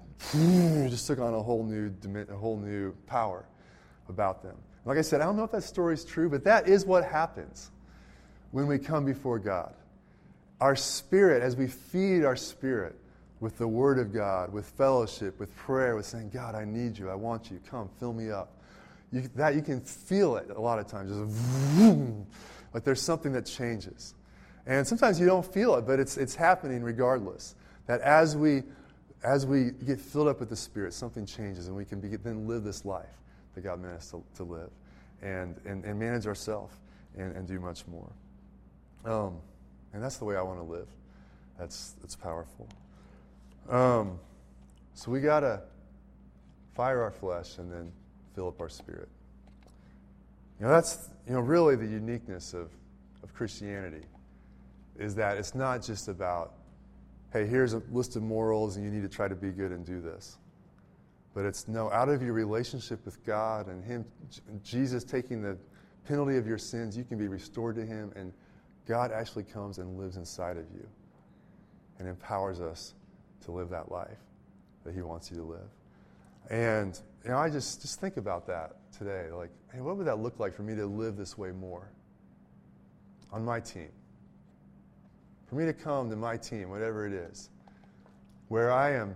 just 0.89 1.07
took 1.07 1.19
on 1.19 1.33
a 1.33 1.41
whole 1.41 1.63
new 1.63 1.93
a 2.29 2.35
whole 2.35 2.57
new 2.57 2.93
power 3.07 3.45
about 4.07 4.41
them. 4.41 4.55
Like 4.85 4.97
I 4.97 5.01
said, 5.01 5.21
I 5.21 5.25
don't 5.25 5.37
know 5.37 5.43
if 5.43 5.51
that 5.51 5.63
story 5.63 5.93
is 5.93 6.05
true, 6.05 6.29
but 6.29 6.43
that 6.45 6.67
is 6.67 6.85
what 6.85 7.03
happens 7.03 7.71
when 8.51 8.67
we 8.67 8.79
come 8.79 9.05
before 9.05 9.39
God. 9.39 9.73
Our 10.61 10.75
spirit, 10.75 11.41
as 11.43 11.55
we 11.55 11.67
feed 11.67 12.23
our 12.23 12.35
spirit 12.35 12.95
with 13.39 13.57
the 13.57 13.67
Word 13.67 13.99
of 13.99 14.13
God, 14.13 14.51
with 14.51 14.65
fellowship, 14.65 15.39
with 15.39 15.55
prayer, 15.55 15.95
with 15.95 16.05
saying, 16.05 16.31
God, 16.33 16.55
I 16.55 16.65
need 16.65 16.97
you, 16.97 17.09
I 17.09 17.15
want 17.15 17.49
you, 17.49 17.59
come, 17.69 17.89
fill 17.99 18.13
me 18.13 18.31
up. 18.31 18.51
You, 19.11 19.29
that 19.35 19.55
you 19.55 19.61
can 19.61 19.81
feel 19.81 20.35
it 20.35 20.49
a 20.49 20.59
lot 20.59 20.79
of 20.79 20.87
times, 20.87 21.09
just 21.09 21.23
vroom, 21.23 22.27
like 22.73 22.83
there's 22.83 23.01
something 23.01 23.31
that 23.33 23.45
changes. 23.45 24.13
And 24.65 24.85
sometimes 24.85 25.19
you 25.19 25.25
don't 25.25 25.45
feel 25.45 25.75
it, 25.75 25.87
but 25.87 25.99
it's, 25.99 26.17
it's 26.17 26.35
happening 26.35 26.83
regardless. 26.83 27.55
That 27.87 28.01
as 28.01 28.37
we, 28.37 28.63
as 29.23 29.45
we 29.45 29.71
get 29.71 29.99
filled 29.99 30.27
up 30.27 30.39
with 30.39 30.49
the 30.49 30.55
Spirit, 30.55 30.93
something 30.93 31.25
changes 31.25 31.67
and 31.67 31.75
we 31.75 31.85
can 31.85 32.01
then 32.23 32.47
live 32.47 32.63
this 32.63 32.85
life 32.85 33.07
that 33.55 33.61
God 33.61 33.81
meant 33.81 33.95
us 33.95 34.11
to, 34.11 34.23
to 34.35 34.43
live 34.43 34.69
and, 35.21 35.55
and, 35.65 35.83
and 35.85 35.99
manage 35.99 36.27
ourselves 36.27 36.75
and, 37.17 37.35
and 37.35 37.47
do 37.47 37.59
much 37.59 37.85
more. 37.87 38.11
Um, 39.05 39.37
and 39.93 40.03
that's 40.03 40.17
the 40.17 40.25
way 40.25 40.35
I 40.35 40.41
want 40.41 40.59
to 40.59 40.63
live. 40.63 40.87
That's, 41.57 41.95
that's 42.01 42.15
powerful. 42.15 42.67
Um, 43.69 44.19
so 44.93 45.11
we 45.11 45.21
got 45.21 45.41
to 45.41 45.61
fire 46.75 47.01
our 47.01 47.11
flesh 47.11 47.57
and 47.57 47.71
then 47.71 47.91
fill 48.33 48.47
up 48.47 48.61
our 48.61 48.69
spirit. 48.69 49.09
You 50.59 50.65
know, 50.65 50.71
that's 50.71 51.09
you 51.27 51.33
know, 51.33 51.39
really 51.39 51.75
the 51.75 51.85
uniqueness 51.85 52.53
of, 52.53 52.69
of 53.23 53.33
Christianity 53.33 54.05
is 54.97 55.15
that 55.15 55.37
it's 55.37 55.55
not 55.55 55.81
just 55.81 56.07
about, 56.07 56.53
hey, 57.31 57.45
here's 57.45 57.73
a 57.73 57.81
list 57.91 58.15
of 58.15 58.23
morals 58.23 58.75
and 58.75 58.85
you 58.85 58.91
need 58.91 59.09
to 59.09 59.13
try 59.13 59.27
to 59.27 59.35
be 59.35 59.49
good 59.49 59.71
and 59.71 59.85
do 59.85 60.01
this. 60.01 60.37
But 61.39 61.45
it's 61.45 61.69
no, 61.69 61.89
out 61.93 62.09
of 62.09 62.21
your 62.21 62.33
relationship 62.33 63.05
with 63.05 63.25
God 63.25 63.67
and 63.67 63.81
Him, 63.81 64.03
Jesus 64.61 65.05
taking 65.05 65.41
the 65.41 65.57
penalty 66.05 66.35
of 66.35 66.45
your 66.45 66.57
sins, 66.57 66.97
you 66.97 67.05
can 67.05 67.17
be 67.17 67.29
restored 67.29 67.77
to 67.77 67.85
Him, 67.85 68.11
and 68.17 68.33
God 68.85 69.13
actually 69.13 69.45
comes 69.45 69.77
and 69.77 69.97
lives 69.97 70.17
inside 70.17 70.57
of 70.57 70.65
you 70.73 70.85
and 71.97 72.09
empowers 72.09 72.59
us 72.59 72.93
to 73.45 73.53
live 73.53 73.69
that 73.69 73.89
life 73.89 74.17
that 74.83 74.93
He 74.93 75.01
wants 75.01 75.31
you 75.31 75.37
to 75.37 75.43
live. 75.43 75.69
And 76.49 76.99
you 77.23 77.29
know, 77.29 77.37
I 77.37 77.49
just 77.49 77.81
just 77.81 78.01
think 78.01 78.17
about 78.17 78.45
that 78.47 78.75
today. 78.91 79.31
Like, 79.31 79.51
hey, 79.73 79.79
what 79.79 79.95
would 79.95 80.07
that 80.07 80.19
look 80.19 80.41
like 80.41 80.53
for 80.53 80.63
me 80.63 80.75
to 80.75 80.87
live 80.87 81.15
this 81.15 81.37
way 81.37 81.51
more 81.51 81.89
on 83.31 83.45
my 83.45 83.61
team? 83.61 83.91
For 85.47 85.55
me 85.55 85.63
to 85.67 85.73
come 85.73 86.09
to 86.09 86.17
my 86.17 86.35
team, 86.35 86.69
whatever 86.69 87.07
it 87.07 87.13
is, 87.13 87.49
where 88.49 88.73
I 88.73 88.91
am 88.95 89.15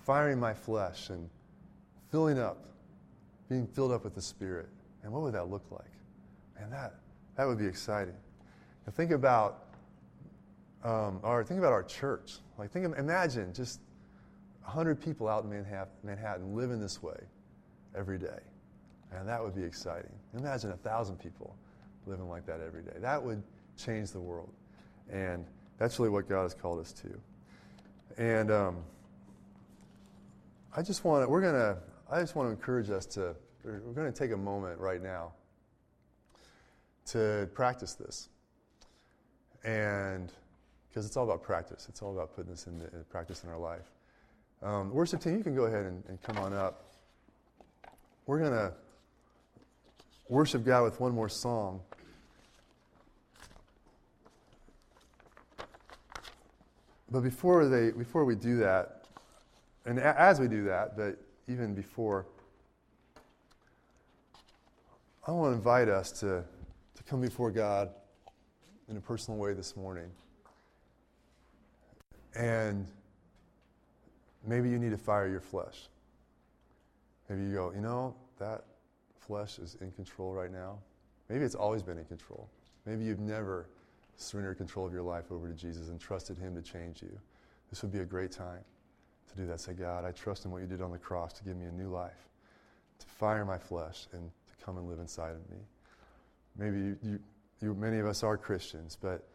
firing 0.00 0.40
my 0.40 0.52
flesh 0.52 1.10
and 1.10 1.30
filling 2.10 2.38
up, 2.38 2.64
being 3.48 3.66
filled 3.66 3.92
up 3.92 4.04
with 4.04 4.14
the 4.14 4.22
Spirit. 4.22 4.68
And 5.02 5.12
what 5.12 5.22
would 5.22 5.34
that 5.34 5.48
look 5.48 5.64
like? 5.70 5.90
And 6.58 6.72
that 6.72 6.94
that 7.36 7.46
would 7.46 7.58
be 7.58 7.66
exciting. 7.66 8.14
And 8.86 8.94
think 8.94 9.10
about 9.10 9.64
um, 10.84 11.20
our 11.22 11.44
think 11.44 11.58
about 11.58 11.72
our 11.72 11.82
church. 11.82 12.38
Like, 12.58 12.70
think, 12.70 12.94
imagine 12.98 13.52
just 13.54 13.80
100 14.64 15.00
people 15.00 15.28
out 15.28 15.44
in 15.44 15.50
Manhattan, 15.50 15.92
Manhattan 16.02 16.54
living 16.54 16.80
this 16.80 17.02
way 17.02 17.18
every 17.96 18.18
day. 18.18 18.38
And 19.12 19.28
that 19.28 19.42
would 19.42 19.54
be 19.54 19.64
exciting. 19.64 20.12
Imagine 20.36 20.70
a 20.70 20.76
thousand 20.76 21.16
people 21.16 21.56
living 22.06 22.28
like 22.28 22.46
that 22.46 22.60
every 22.60 22.82
day. 22.82 22.92
That 22.98 23.22
would 23.22 23.42
change 23.76 24.12
the 24.12 24.20
world. 24.20 24.52
And 25.10 25.44
that's 25.78 25.98
really 25.98 26.10
what 26.10 26.28
God 26.28 26.42
has 26.42 26.54
called 26.54 26.78
us 26.78 26.92
to. 26.92 28.22
And 28.22 28.50
um, 28.50 28.76
I 30.76 30.82
just 30.82 31.04
want 31.04 31.24
to, 31.24 31.28
we're 31.28 31.40
going 31.40 31.54
to, 31.54 31.78
I 32.12 32.20
just 32.20 32.34
want 32.34 32.48
to 32.48 32.50
encourage 32.50 32.90
us 32.90 33.06
to 33.06 33.36
we're 33.64 33.78
going 33.78 34.10
to 34.10 34.18
take 34.18 34.32
a 34.32 34.36
moment 34.36 34.80
right 34.80 35.02
now 35.02 35.32
to 37.06 37.48
practice 37.54 37.94
this. 37.94 38.28
And 39.64 40.32
because 40.88 41.06
it's 41.06 41.16
all 41.16 41.24
about 41.24 41.42
practice, 41.42 41.86
it's 41.88 42.02
all 42.02 42.12
about 42.12 42.34
putting 42.34 42.50
this 42.50 42.66
into 42.66 42.86
practice 43.10 43.44
in 43.44 43.50
our 43.50 43.58
life. 43.58 43.92
Um, 44.62 44.90
worship 44.92 45.20
team, 45.20 45.36
you 45.36 45.44
can 45.44 45.54
go 45.54 45.64
ahead 45.64 45.84
and, 45.86 46.02
and 46.08 46.20
come 46.22 46.38
on 46.38 46.52
up. 46.52 46.86
We're 48.26 48.38
going 48.38 48.52
to 48.52 48.72
worship 50.28 50.64
God 50.64 50.84
with 50.84 50.98
one 51.00 51.12
more 51.12 51.28
song. 51.28 51.80
But 57.10 57.20
before, 57.20 57.68
they, 57.68 57.90
before 57.90 58.24
we 58.24 58.34
do 58.34 58.56
that, 58.58 59.04
and 59.84 59.98
as 59.98 60.40
we 60.40 60.48
do 60.48 60.64
that, 60.64 60.96
but 60.96 61.18
even 61.50 61.74
before, 61.74 62.26
I 65.26 65.32
want 65.32 65.52
to 65.52 65.56
invite 65.56 65.88
us 65.88 66.12
to, 66.20 66.44
to 66.94 67.02
come 67.04 67.20
before 67.20 67.50
God 67.50 67.90
in 68.88 68.96
a 68.96 69.00
personal 69.00 69.38
way 69.38 69.52
this 69.52 69.76
morning. 69.76 70.10
And 72.36 72.86
maybe 74.46 74.70
you 74.70 74.78
need 74.78 74.90
to 74.90 74.98
fire 74.98 75.28
your 75.28 75.40
flesh. 75.40 75.88
Maybe 77.28 77.42
you 77.42 77.54
go, 77.54 77.72
you 77.74 77.80
know, 77.80 78.14
that 78.38 78.64
flesh 79.18 79.58
is 79.58 79.76
in 79.80 79.90
control 79.92 80.32
right 80.32 80.52
now. 80.52 80.78
Maybe 81.28 81.44
it's 81.44 81.54
always 81.54 81.82
been 81.82 81.98
in 81.98 82.04
control. 82.04 82.48
Maybe 82.86 83.04
you've 83.04 83.20
never 83.20 83.66
surrendered 84.16 84.56
control 84.56 84.86
of 84.86 84.92
your 84.92 85.02
life 85.02 85.30
over 85.30 85.48
to 85.48 85.54
Jesus 85.54 85.88
and 85.88 86.00
trusted 86.00 86.38
Him 86.38 86.54
to 86.54 86.62
change 86.62 87.02
you. 87.02 87.18
This 87.70 87.82
would 87.82 87.92
be 87.92 88.00
a 88.00 88.04
great 88.04 88.32
time 88.32 88.64
to 89.30 89.36
do 89.36 89.46
that. 89.46 89.60
Say, 89.60 89.72
God, 89.72 90.04
I 90.04 90.12
trust 90.12 90.44
in 90.44 90.50
what 90.50 90.60
you 90.60 90.66
did 90.66 90.82
on 90.82 90.90
the 90.90 90.98
cross 90.98 91.32
to 91.34 91.44
give 91.44 91.56
me 91.56 91.66
a 91.66 91.72
new 91.72 91.88
life, 91.88 92.28
to 92.98 93.06
fire 93.06 93.44
my 93.44 93.58
flesh 93.58 94.06
and 94.12 94.30
to 94.30 94.64
come 94.64 94.76
and 94.78 94.88
live 94.88 94.98
inside 94.98 95.32
of 95.32 95.50
me. 95.50 95.58
Maybe 96.56 96.78
you, 96.78 96.98
you, 97.02 97.18
you 97.60 97.74
many 97.74 97.98
of 97.98 98.06
us 98.06 98.22
are 98.22 98.36
Christians, 98.36 98.96
but 99.00 99.26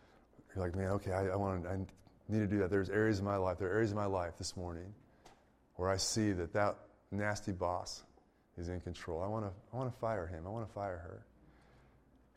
you're 0.54 0.64
like, 0.64 0.76
man, 0.76 0.90
okay, 0.92 1.12
I, 1.12 1.28
I 1.28 1.36
want 1.36 1.66
I 1.66 1.78
need 2.28 2.40
to 2.40 2.48
do 2.48 2.60
that. 2.60 2.70
There's 2.70 2.90
areas 2.90 3.20
of 3.20 3.26
my 3.26 3.38
life, 3.38 3.58
there 3.58 3.70
are 3.70 3.74
areas 3.74 3.92
of 3.92 3.98
my 3.98 4.06
life 4.06 4.38
this 4.38 4.56
morning 4.56 4.94
where 5.76 5.90
I 5.90 5.98
see 5.98 6.32
that 6.34 6.54
that 6.54 6.76
nasty 7.12 7.52
boss 7.52 8.04
is 8.58 8.70
in 8.70 8.80
control. 8.82 9.22
I 9.22 9.28
want 9.28 9.46
to 9.46 9.52
I 9.74 9.78
want 9.78 9.92
to 9.92 10.00
fire 10.00 10.28
him. 10.28 10.46
I 10.46 10.50
want 10.50 10.68
to 10.68 10.74
fire 10.74 10.98
her. 10.98 11.26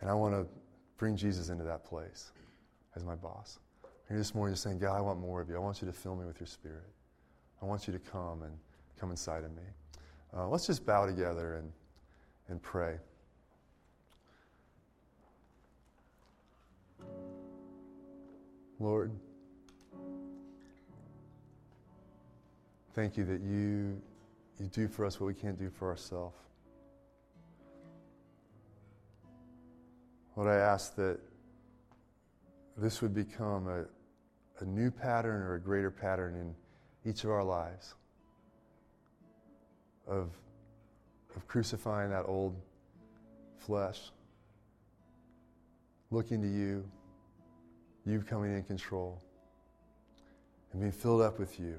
And 0.01 0.11
I 0.11 0.15
want 0.15 0.35
to 0.35 0.47
bring 0.97 1.17
Jesus 1.17 1.49
into 1.49 1.65
that 1.65 1.85
place 1.85 2.31
as 2.95 3.05
my 3.05 3.15
boss. 3.15 3.59
Here 4.09 4.17
this 4.17 4.35
morning, 4.35 4.53
you're 4.53 4.57
saying, 4.57 4.79
God, 4.79 4.97
I 4.97 5.01
want 5.01 5.21
more 5.21 5.41
of 5.41 5.49
you. 5.49 5.57
I 5.57 5.59
want 5.59 5.83
you 5.83 5.87
to 5.87 5.93
fill 5.93 6.17
me 6.17 6.25
with 6.25 6.41
your 6.41 6.47
spirit. 6.47 6.87
I 7.61 7.65
want 7.65 7.87
you 7.87 7.93
to 7.93 7.99
come 7.99 8.43
and 8.43 8.53
come 8.99 9.11
inside 9.11 9.45
of 9.45 9.51
me. 9.51 9.63
Uh, 10.37 10.49
let's 10.49 10.67
just 10.67 10.85
bow 10.85 11.07
together 11.07 11.55
and, 11.55 11.73
and 12.49 12.63
pray. 12.63 12.97
Lord, 18.81 19.11
thank 22.95 23.17
you 23.17 23.25
that 23.25 23.41
you, 23.41 24.01
you 24.61 24.67
do 24.73 24.87
for 24.87 25.05
us 25.05 25.19
what 25.19 25.27
we 25.27 25.35
can't 25.35 25.59
do 25.59 25.69
for 25.69 25.89
ourselves. 25.89 26.37
Lord, 30.37 30.49
I 30.49 30.57
ask 30.57 30.95
that 30.95 31.19
this 32.77 33.03
would 33.03 33.13
become 33.13 33.67
a, 33.67 33.85
a 34.63 34.65
new 34.65 34.93
pattern 34.93 35.43
or 35.43 35.55
a 35.55 35.61
greater 35.61 35.91
pattern 35.91 36.37
in 36.37 36.55
each 37.05 37.25
of 37.25 37.31
our 37.31 37.45
lives 37.45 37.95
of, 40.09 40.31
of 41.37 41.47
crucifying 41.47 42.11
that 42.11 42.25
old 42.27 42.57
flesh, 43.59 44.11
looking 46.11 46.41
to 46.41 46.49
you, 46.49 46.85
you 48.07 48.21
coming 48.23 48.55
in 48.55 48.63
control, 48.63 49.23
and 50.73 50.81
being 50.81 50.93
filled 50.93 51.21
up 51.21 51.39
with 51.39 51.61
you 51.61 51.77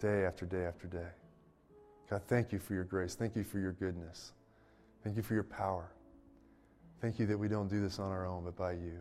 day 0.00 0.24
after 0.24 0.44
day 0.44 0.64
after 0.64 0.86
day. 0.86 1.08
God, 2.10 2.22
thank 2.26 2.52
you 2.52 2.58
for 2.58 2.74
your 2.74 2.84
grace. 2.84 3.14
Thank 3.14 3.36
you 3.36 3.44
for 3.44 3.58
your 3.58 3.72
goodness. 3.72 4.32
Thank 5.02 5.16
you 5.16 5.22
for 5.22 5.34
your 5.34 5.44
power. 5.44 5.90
Thank 7.00 7.18
you 7.18 7.26
that 7.26 7.38
we 7.38 7.48
don't 7.48 7.68
do 7.68 7.80
this 7.80 7.98
on 7.98 8.10
our 8.10 8.26
own, 8.26 8.44
but 8.44 8.56
by 8.56 8.72
you. 8.72 8.98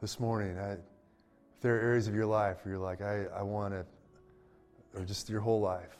This 0.00 0.18
morning, 0.18 0.58
I, 0.58 0.76
there 1.64 1.76
are 1.76 1.80
areas 1.80 2.08
of 2.08 2.14
your 2.14 2.26
life 2.26 2.58
where 2.62 2.74
you're 2.74 2.82
like, 2.82 3.00
I, 3.00 3.24
I 3.34 3.42
want 3.42 3.72
to, 3.72 3.86
or 4.94 5.02
just 5.06 5.30
your 5.30 5.40
whole 5.40 5.62
life, 5.62 5.96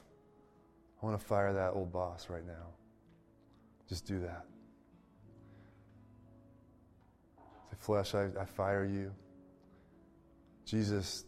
I 1.03 1.07
want 1.07 1.18
to 1.18 1.27
fire 1.27 1.55
that 1.55 1.70
old 1.70 1.90
boss 1.90 2.29
right 2.29 2.46
now. 2.46 2.66
Just 3.88 4.07
do 4.07 4.20
that. 4.20 4.44
Say, 7.70 7.77
flesh, 7.79 8.14
I, 8.14 8.29
I 8.38 8.44
fire 8.44 8.85
you. 8.85 9.11
Jesus 10.66 11.24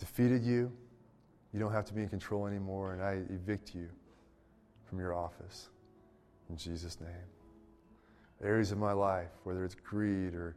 defeated 0.00 0.42
you. 0.42 0.72
You 1.52 1.60
don't 1.60 1.72
have 1.72 1.84
to 1.84 1.94
be 1.94 2.02
in 2.02 2.08
control 2.08 2.48
anymore, 2.48 2.94
and 2.94 3.00
I 3.00 3.20
evict 3.32 3.76
you 3.76 3.88
from 4.86 4.98
your 4.98 5.14
office. 5.14 5.68
In 6.48 6.56
Jesus' 6.56 7.00
name. 7.00 7.10
Areas 8.42 8.72
of 8.72 8.78
my 8.78 8.92
life, 8.92 9.30
whether 9.44 9.64
it's 9.64 9.76
greed 9.76 10.34
or 10.34 10.56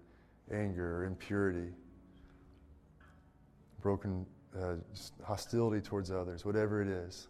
anger 0.52 1.02
or 1.02 1.06
impurity, 1.06 1.70
broken 3.84 4.26
uh, 4.60 4.76
hostility 5.24 5.82
towards 5.82 6.10
others, 6.10 6.46
whatever 6.46 6.82
it 6.82 6.88
is, 6.88 7.28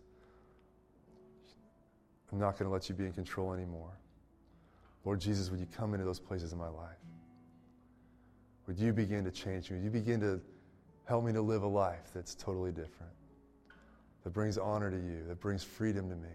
I'm 2.31 2.39
not 2.39 2.57
going 2.57 2.69
to 2.69 2.73
let 2.73 2.87
you 2.87 2.95
be 2.95 3.05
in 3.05 3.11
control 3.11 3.53
anymore. 3.53 3.99
Lord 5.03 5.19
Jesus, 5.19 5.49
would 5.51 5.59
you 5.59 5.67
come 5.75 5.93
into 5.93 6.05
those 6.05 6.19
places 6.19 6.53
in 6.53 6.57
my 6.57 6.69
life? 6.69 6.97
Would 8.67 8.79
you 8.79 8.93
begin 8.93 9.25
to 9.25 9.31
change 9.31 9.69
me? 9.69 9.77
Would 9.77 9.83
you 9.83 9.89
begin 9.91 10.21
to 10.21 10.39
help 11.05 11.25
me 11.25 11.33
to 11.33 11.41
live 11.41 11.63
a 11.63 11.67
life 11.67 12.11
that's 12.13 12.33
totally 12.33 12.71
different, 12.71 13.11
that 14.23 14.31
brings 14.31 14.57
honor 14.57 14.89
to 14.89 14.95
you, 14.95 15.25
that 15.27 15.41
brings 15.41 15.63
freedom 15.63 16.09
to 16.09 16.15
me? 16.15 16.29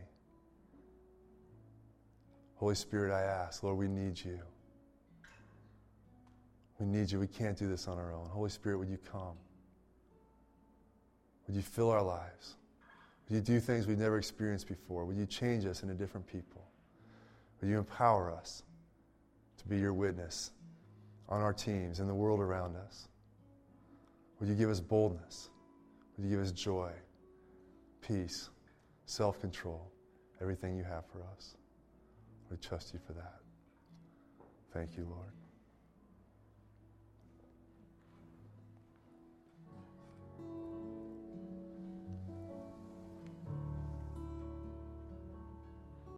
Holy 2.56 2.74
Spirit, 2.74 3.12
I 3.14 3.22
ask, 3.22 3.62
Lord, 3.62 3.78
we 3.78 3.88
need 3.88 4.22
you. 4.22 4.40
We 6.80 6.86
need 6.86 7.10
you. 7.10 7.18
We 7.20 7.28
can't 7.28 7.56
do 7.56 7.68
this 7.68 7.88
on 7.88 7.98
our 7.98 8.12
own. 8.12 8.28
Holy 8.30 8.50
Spirit, 8.50 8.78
would 8.78 8.88
you 8.88 8.98
come? 9.10 9.36
Would 11.48 11.56
you 11.56 11.62
fill 11.62 11.90
our 11.90 12.02
lives? 12.02 12.56
Would 13.28 13.36
you 13.36 13.40
do 13.40 13.58
things 13.58 13.86
we've 13.86 13.98
never 13.98 14.18
experienced 14.18 14.68
before? 14.68 15.04
Would 15.04 15.16
you 15.16 15.26
change 15.26 15.66
us 15.66 15.82
into 15.82 15.94
different 15.94 16.26
people? 16.26 16.62
Would 17.60 17.68
you 17.68 17.78
empower 17.78 18.30
us 18.30 18.62
to 19.56 19.66
be 19.66 19.78
your 19.78 19.92
witness 19.92 20.52
on 21.28 21.40
our 21.40 21.52
teams, 21.52 22.00
in 22.00 22.06
the 22.06 22.14
world 22.14 22.40
around 22.40 22.76
us? 22.76 23.08
Would 24.38 24.48
you 24.48 24.54
give 24.54 24.70
us 24.70 24.80
boldness? 24.80 25.50
Would 26.16 26.24
you 26.24 26.30
give 26.36 26.44
us 26.44 26.52
joy, 26.52 26.92
peace, 28.00 28.50
self 29.06 29.40
control, 29.40 29.90
everything 30.40 30.76
you 30.76 30.84
have 30.84 31.04
for 31.06 31.22
us? 31.36 31.56
We 32.50 32.56
trust 32.58 32.92
you 32.92 33.00
for 33.06 33.14
that. 33.14 33.40
Thank 34.72 34.96
you, 34.96 35.06
Lord. 35.10 35.37